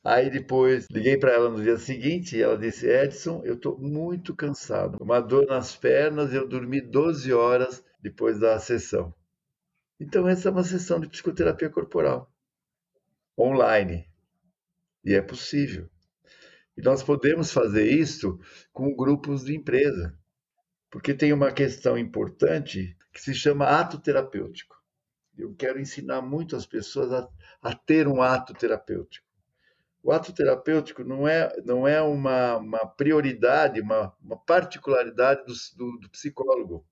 Aí 0.09 0.31
depois 0.31 0.87
liguei 0.89 1.19
para 1.19 1.33
ela 1.33 1.51
no 1.51 1.61
dia 1.61 1.77
seguinte 1.77 2.37
e 2.37 2.41
ela 2.41 2.57
disse: 2.57 2.87
Edson, 2.87 3.43
eu 3.45 3.55
estou 3.55 3.77
muito 3.77 4.37
cansado, 4.37 4.99
uma 5.01 5.19
dor 5.19 5.47
nas 5.47 5.75
pernas, 5.75 6.33
eu 6.33 6.47
dormi 6.47 6.81
12 6.81 7.33
horas 7.33 7.83
depois 8.01 8.39
da 8.39 8.57
sessão. 8.61 9.13
Então, 9.99 10.29
essa 10.29 10.49
é 10.49 10.53
uma 10.53 10.63
sessão 10.63 11.01
de 11.01 11.09
psicoterapia 11.09 11.69
corporal 11.69 12.33
online. 13.37 14.09
E 15.05 15.13
é 15.13 15.21
possível. 15.21 15.91
E 16.77 16.83
nós 16.83 17.03
podemos 17.03 17.51
fazer 17.51 17.91
isso 17.91 18.39
com 18.73 18.95
grupos 18.95 19.45
de 19.45 19.57
empresa, 19.57 20.17
porque 20.89 21.15
tem 21.15 21.33
uma 21.33 21.51
questão 21.51 21.99
importante 21.99 22.97
que 23.13 23.21
se 23.21 23.35
chama 23.35 23.67
ato 23.67 23.99
terapêutico. 23.99 24.77
Eu 25.37 25.53
quero 25.57 25.81
ensinar 25.81 26.23
muito 26.23 26.55
as 26.55 26.65
pessoas 26.65 27.13
a, 27.13 27.29
a 27.61 27.75
ter 27.75 28.07
um 28.07 28.23
ato 28.23 28.55
terapêutico. 28.55 29.26
O 30.07 30.13
ato 30.13 30.33
terapêutico 30.33 31.03
não 31.03 31.27
é, 31.27 31.53
não 31.65 31.87
é 31.87 32.01
uma, 32.01 32.59
uma 32.59 32.87
prioridade, 32.87 33.81
uma, 33.81 34.15
uma 34.23 34.37
particularidade 34.39 35.45
do, 35.45 35.53
do, 35.77 35.99
do 35.99 36.11
psicólogo 36.11 36.87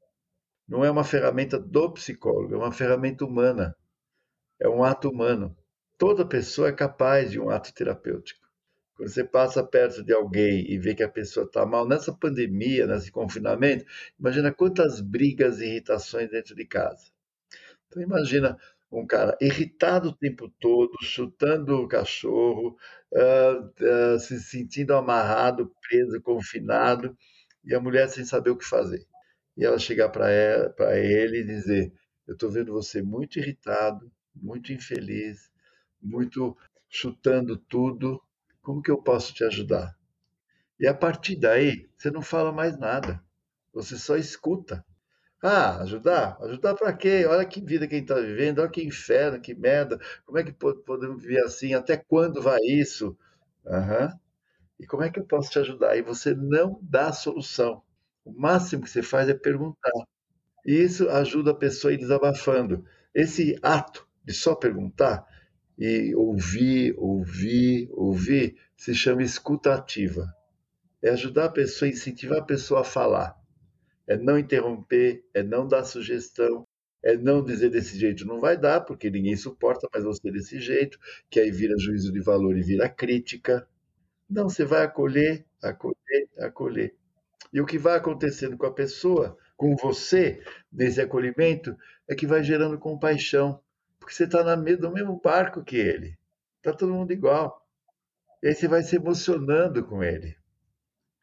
não 0.66 0.84
é 0.84 0.90
uma 0.90 1.04
ferramenta 1.04 1.56
do 1.56 1.92
psicólogo, 1.92 2.54
é 2.54 2.58
uma 2.58 2.72
ferramenta 2.72 3.24
humana. 3.24 3.76
É 4.58 4.68
um 4.68 4.82
ato 4.82 5.08
humano. 5.10 5.56
Toda 5.96 6.26
pessoa 6.26 6.68
é 6.68 6.72
capaz 6.72 7.30
de 7.30 7.38
um 7.38 7.50
ato 7.50 7.72
terapêutico. 7.72 8.48
Quando 8.96 9.10
você 9.10 9.22
passa 9.22 9.62
perto 9.62 10.02
de 10.02 10.12
alguém 10.12 10.68
e 10.68 10.76
vê 10.76 10.92
que 10.92 11.02
a 11.04 11.08
pessoa 11.08 11.46
está 11.46 11.64
mal, 11.64 11.86
nessa 11.86 12.12
pandemia, 12.12 12.86
nesse 12.86 13.12
confinamento, 13.12 13.84
imagina 14.18 14.52
quantas 14.52 15.00
brigas 15.00 15.60
e 15.60 15.66
irritações 15.66 16.30
dentro 16.30 16.54
de 16.54 16.64
casa. 16.64 17.12
Então, 17.86 18.02
imagina 18.02 18.58
um 19.00 19.06
cara 19.06 19.36
irritado 19.40 20.10
o 20.10 20.16
tempo 20.16 20.48
todo, 20.60 20.92
chutando 21.02 21.76
o 21.82 21.88
cachorro, 21.88 22.76
uh, 23.12 24.14
uh, 24.14 24.18
se 24.18 24.40
sentindo 24.40 24.94
amarrado, 24.94 25.72
preso, 25.88 26.20
confinado, 26.22 27.16
e 27.64 27.74
a 27.74 27.80
mulher 27.80 28.08
sem 28.08 28.24
saber 28.24 28.50
o 28.50 28.56
que 28.56 28.64
fazer 28.64 29.06
e 29.56 29.64
ela 29.64 29.78
chegar 29.78 30.08
para 30.08 30.98
ele 30.98 31.38
e 31.40 31.44
dizer: 31.44 31.92
Eu 32.26 32.34
estou 32.34 32.50
vendo 32.50 32.72
você 32.72 33.02
muito 33.02 33.38
irritado, 33.38 34.10
muito 34.34 34.72
infeliz, 34.72 35.50
muito 36.02 36.56
chutando 36.88 37.56
tudo, 37.56 38.20
como 38.60 38.82
que 38.82 38.90
eu 38.90 39.02
posso 39.02 39.32
te 39.32 39.44
ajudar? 39.44 39.96
E 40.78 40.86
a 40.86 40.94
partir 40.94 41.36
daí, 41.36 41.88
você 41.96 42.10
não 42.10 42.22
fala 42.22 42.52
mais 42.52 42.78
nada, 42.78 43.22
você 43.72 43.96
só 43.96 44.16
escuta. 44.16 44.84
Ah, 45.46 45.82
ajudar? 45.82 46.38
Ajudar 46.40 46.74
para 46.74 46.90
quê? 46.96 47.26
Olha 47.26 47.44
que 47.44 47.60
vida 47.60 47.86
que 47.86 47.94
a 47.94 47.98
gente 47.98 48.10
está 48.10 48.18
vivendo, 48.20 48.60
olha 48.60 48.70
que 48.70 48.82
inferno, 48.82 49.38
que 49.40 49.54
merda, 49.54 49.98
como 50.24 50.38
é 50.38 50.42
que 50.42 50.52
podemos 50.52 51.20
viver 51.22 51.44
assim? 51.44 51.74
Até 51.74 51.98
quando 51.98 52.40
vai 52.40 52.58
isso? 52.62 53.14
Uhum. 53.66 54.08
E 54.80 54.86
como 54.86 55.02
é 55.04 55.10
que 55.10 55.20
eu 55.20 55.24
posso 55.26 55.50
te 55.50 55.58
ajudar? 55.60 55.96
E 55.96 56.02
você 56.02 56.34
não 56.34 56.78
dá 56.82 57.12
solução. 57.12 57.82
O 58.24 58.32
máximo 58.32 58.84
que 58.84 58.90
você 58.90 59.02
faz 59.02 59.28
é 59.28 59.34
perguntar. 59.34 59.92
E 60.66 60.72
isso 60.74 61.08
ajuda 61.10 61.52
a 61.52 61.54
pessoa 61.56 61.90
a 61.92 61.94
ir 61.94 61.98
desabafando. 61.98 62.84
Esse 63.14 63.58
ato 63.62 64.08
de 64.24 64.32
só 64.34 64.54
perguntar 64.54 65.26
e 65.78 66.14
ouvir, 66.16 66.94
ouvir, 66.98 67.88
ouvir, 67.92 68.56
se 68.76 68.94
chama 68.94 69.22
escuta 69.22 69.74
ativa. 69.74 70.26
É 71.02 71.10
ajudar 71.10 71.46
a 71.46 71.50
pessoa, 71.50 71.88
incentivar 71.88 72.40
a 72.40 72.44
pessoa 72.44 72.82
a 72.82 72.84
falar. 72.84 73.36
É 74.06 74.16
não 74.16 74.38
interromper, 74.38 75.24
é 75.34 75.42
não 75.42 75.66
dar 75.66 75.84
sugestão, 75.84 76.66
é 77.02 77.16
não 77.16 77.44
dizer 77.44 77.70
desse 77.70 77.98
jeito 77.98 78.26
não 78.26 78.40
vai 78.40 78.56
dar, 78.56 78.80
porque 78.80 79.10
ninguém 79.10 79.36
suporta 79.36 79.88
mais 79.92 80.04
você 80.04 80.30
desse 80.30 80.58
jeito, 80.60 80.98
que 81.30 81.38
aí 81.38 81.50
vira 81.50 81.78
juízo 81.78 82.12
de 82.12 82.20
valor 82.20 82.56
e 82.56 82.62
vira 82.62 82.88
crítica. 82.88 83.68
Não, 84.28 84.48
você 84.48 84.64
vai 84.64 84.82
acolher, 84.84 85.44
acolher, 85.62 86.28
acolher. 86.38 86.94
E 87.52 87.60
o 87.60 87.66
que 87.66 87.78
vai 87.78 87.96
acontecendo 87.96 88.56
com 88.56 88.66
a 88.66 88.72
pessoa, 88.72 89.36
com 89.56 89.76
você, 89.76 90.42
nesse 90.72 91.00
acolhimento, 91.00 91.76
é 92.08 92.14
que 92.14 92.26
vai 92.26 92.42
gerando 92.42 92.78
compaixão, 92.78 93.60
porque 94.00 94.14
você 94.14 94.24
está 94.24 94.42
no 94.56 94.90
mesmo 94.92 95.20
barco 95.22 95.62
que 95.62 95.76
ele. 95.76 96.18
Está 96.56 96.72
todo 96.72 96.92
mundo 96.94 97.12
igual. 97.12 97.66
E 98.42 98.48
aí 98.48 98.54
você 98.54 98.66
vai 98.66 98.82
se 98.82 98.96
emocionando 98.96 99.84
com 99.84 100.02
ele. 100.02 100.36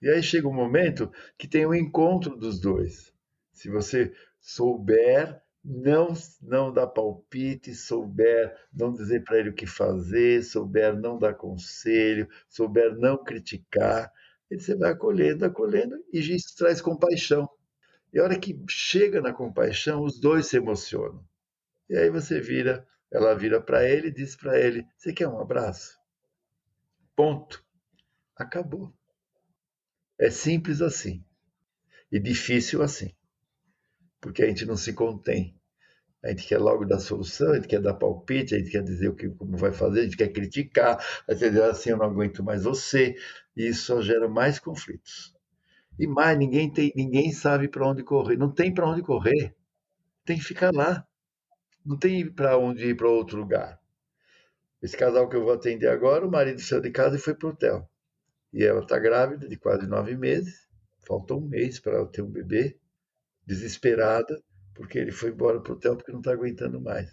E 0.01 0.09
aí 0.09 0.23
chega 0.23 0.47
um 0.47 0.53
momento 0.53 1.11
que 1.37 1.47
tem 1.47 1.65
um 1.65 1.73
encontro 1.73 2.35
dos 2.35 2.59
dois. 2.59 3.13
Se 3.53 3.69
você 3.69 4.13
souber 4.39 5.41
não 5.63 6.13
não 6.41 6.73
dar 6.73 6.87
palpite, 6.87 7.75
souber 7.75 8.55
não 8.73 8.91
dizer 8.91 9.23
para 9.23 9.37
ele 9.37 9.49
o 9.49 9.53
que 9.55 9.67
fazer, 9.67 10.43
souber 10.43 10.95
não 10.97 11.19
dar 11.19 11.35
conselho, 11.35 12.27
souber 12.49 12.97
não 12.97 13.23
criticar, 13.23 14.11
você 14.49 14.75
vai 14.75 14.91
acolhendo, 14.91 15.45
acolhendo, 15.45 16.03
e 16.11 16.19
isso 16.19 16.55
traz 16.57 16.81
compaixão. 16.81 17.49
E 18.13 18.19
a 18.19 18.23
hora 18.23 18.39
que 18.39 18.61
chega 18.69 19.21
na 19.21 19.33
compaixão, 19.33 20.03
os 20.03 20.19
dois 20.19 20.47
se 20.47 20.57
emocionam. 20.57 21.23
E 21.89 21.97
aí 21.97 22.09
você 22.09 22.41
vira, 22.41 22.87
ela 23.11 23.35
vira 23.35 23.61
para 23.61 23.87
ele 23.89 24.07
e 24.09 24.13
diz 24.13 24.35
para 24.35 24.59
ele: 24.59 24.85
Você 24.97 25.13
quer 25.13 25.27
um 25.27 25.39
abraço? 25.39 25.97
Ponto. 27.15 27.63
Acabou. 28.35 28.93
É 30.21 30.29
simples 30.29 30.81
assim. 30.83 31.25
E 32.11 32.19
difícil 32.19 32.83
assim. 32.83 33.11
Porque 34.21 34.43
a 34.43 34.47
gente 34.47 34.67
não 34.67 34.77
se 34.77 34.93
contém. 34.93 35.59
A 36.23 36.29
gente 36.29 36.47
quer 36.47 36.59
logo 36.59 36.85
dar 36.85 36.99
solução, 36.99 37.51
a 37.51 37.55
gente 37.55 37.67
quer 37.67 37.81
dar 37.81 37.95
palpite, 37.95 38.53
a 38.53 38.59
gente 38.59 38.69
quer 38.69 38.83
dizer 38.83 39.07
o 39.09 39.15
que, 39.15 39.27
como 39.29 39.57
vai 39.57 39.73
fazer, 39.73 40.01
a 40.01 40.03
gente 40.03 40.15
quer 40.15 40.27
criticar, 40.31 41.03
a 41.27 41.33
gente 41.33 41.49
dizer 41.49 41.63
assim, 41.63 41.89
eu 41.89 41.97
não 41.97 42.05
aguento 42.05 42.43
mais 42.43 42.63
você. 42.63 43.15
E 43.57 43.67
isso 43.69 43.85
só 43.85 44.01
gera 44.03 44.29
mais 44.29 44.59
conflitos. 44.59 45.33
E 45.97 46.05
mais, 46.05 46.37
ninguém, 46.37 46.71
tem, 46.71 46.93
ninguém 46.95 47.31
sabe 47.31 47.67
para 47.67 47.87
onde 47.87 48.03
correr. 48.03 48.37
Não 48.37 48.51
tem 48.51 48.71
para 48.71 48.87
onde 48.87 49.01
correr. 49.01 49.55
Tem 50.23 50.37
que 50.37 50.45
ficar 50.45 50.71
lá. 50.71 51.03
Não 51.85 51.97
tem 51.97 52.31
para 52.31 52.57
onde 52.59 52.85
ir 52.89 52.95
para 52.95 53.09
outro 53.09 53.39
lugar. 53.39 53.81
Esse 54.83 54.95
casal 54.95 55.27
que 55.27 55.35
eu 55.35 55.43
vou 55.43 55.53
atender 55.53 55.87
agora, 55.87 56.27
o 56.27 56.31
marido 56.31 56.61
saiu 56.61 56.81
de 56.81 56.91
casa 56.91 57.15
e 57.15 57.19
foi 57.19 57.33
para 57.33 57.47
o 57.47 57.51
hotel. 57.51 57.90
E 58.53 58.63
ela 58.63 58.81
está 58.81 58.99
grávida 58.99 59.47
de 59.47 59.57
quase 59.57 59.87
nove 59.87 60.15
meses. 60.15 60.67
Falta 61.05 61.33
um 61.33 61.41
mês 61.41 61.79
para 61.79 61.93
ela 61.93 62.07
ter 62.07 62.21
um 62.21 62.29
bebê. 62.29 62.77
Desesperada, 63.45 64.41
porque 64.73 64.99
ele 64.99 65.11
foi 65.11 65.31
embora 65.31 65.59
para 65.59 65.73
o 65.73 65.75
hotel 65.75 65.95
porque 65.95 66.11
não 66.11 66.19
está 66.19 66.31
aguentando 66.31 66.79
mais. 66.79 67.09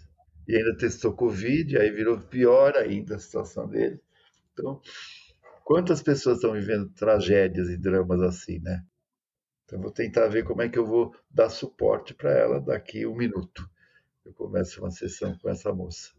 E 0.47 0.55
ainda 0.55 0.77
testou 0.77 1.13
Covid, 1.13 1.77
aí 1.77 1.91
virou 1.91 2.19
pior 2.19 2.75
ainda 2.75 3.15
a 3.15 3.19
situação 3.19 3.67
dele. 3.67 3.99
Então, 4.53 4.81
Quantas 5.69 6.01
pessoas 6.01 6.37
estão 6.37 6.53
vivendo 6.53 6.89
tragédias 6.95 7.69
e 7.69 7.77
dramas 7.77 8.19
assim, 8.23 8.57
né? 8.57 8.83
Então, 9.63 9.79
vou 9.79 9.91
tentar 9.91 10.27
ver 10.27 10.43
como 10.43 10.63
é 10.63 10.67
que 10.67 10.79
eu 10.79 10.83
vou 10.83 11.15
dar 11.29 11.47
suporte 11.51 12.11
para 12.11 12.31
ela 12.31 12.59
daqui 12.59 13.05
um 13.05 13.15
minuto. 13.15 13.69
Eu 14.25 14.33
começo 14.33 14.81
uma 14.81 14.89
sessão 14.89 15.37
com 15.37 15.47
essa 15.47 15.71
moça. 15.71 16.09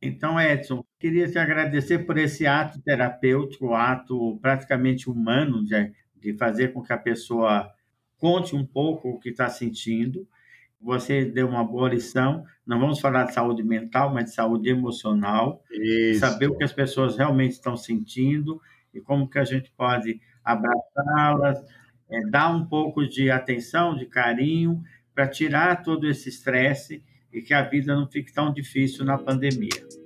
Então, 0.00 0.40
Edson, 0.40 0.84
queria 0.98 1.28
te 1.28 1.38
agradecer 1.38 2.00
por 2.00 2.16
esse 2.16 2.46
ato 2.46 2.80
terapêutico, 2.80 3.74
ato 3.74 4.38
praticamente 4.40 5.10
humano 5.10 5.64
de, 5.64 5.92
de 6.16 6.34
fazer 6.36 6.72
com 6.72 6.82
que 6.82 6.92
a 6.92 6.98
pessoa 6.98 7.72
conte 8.16 8.54
um 8.54 8.64
pouco 8.64 9.08
o 9.08 9.18
que 9.18 9.30
está 9.30 9.48
sentindo. 9.48 10.26
Você 10.80 11.24
deu 11.24 11.48
uma 11.48 11.64
boa 11.64 11.88
lição. 11.88 12.44
Não 12.64 12.78
vamos 12.78 13.00
falar 13.00 13.24
de 13.24 13.34
saúde 13.34 13.64
mental, 13.64 14.14
mas 14.14 14.26
de 14.26 14.34
saúde 14.34 14.68
emocional. 14.68 15.62
Isso. 15.70 16.20
Saber 16.20 16.46
o 16.48 16.56
que 16.56 16.64
as 16.64 16.72
pessoas 16.72 17.16
realmente 17.16 17.52
estão 17.52 17.76
sentindo 17.76 18.60
e 18.94 19.00
como 19.00 19.28
que 19.28 19.38
a 19.38 19.44
gente 19.44 19.72
pode 19.76 20.20
abraçá-las, 20.44 21.58
é, 22.10 22.24
dar 22.30 22.54
um 22.54 22.64
pouco 22.66 23.06
de 23.06 23.30
atenção, 23.30 23.96
de 23.96 24.06
carinho, 24.06 24.82
para 25.14 25.26
tirar 25.26 25.82
todo 25.82 26.08
esse 26.08 26.28
estresse 26.28 27.02
e 27.32 27.42
que 27.42 27.52
a 27.54 27.62
vida 27.62 27.94
não 27.94 28.06
fique 28.06 28.32
tão 28.32 28.52
difícil 28.52 29.04
na 29.04 29.18
pandemia. 29.18 29.97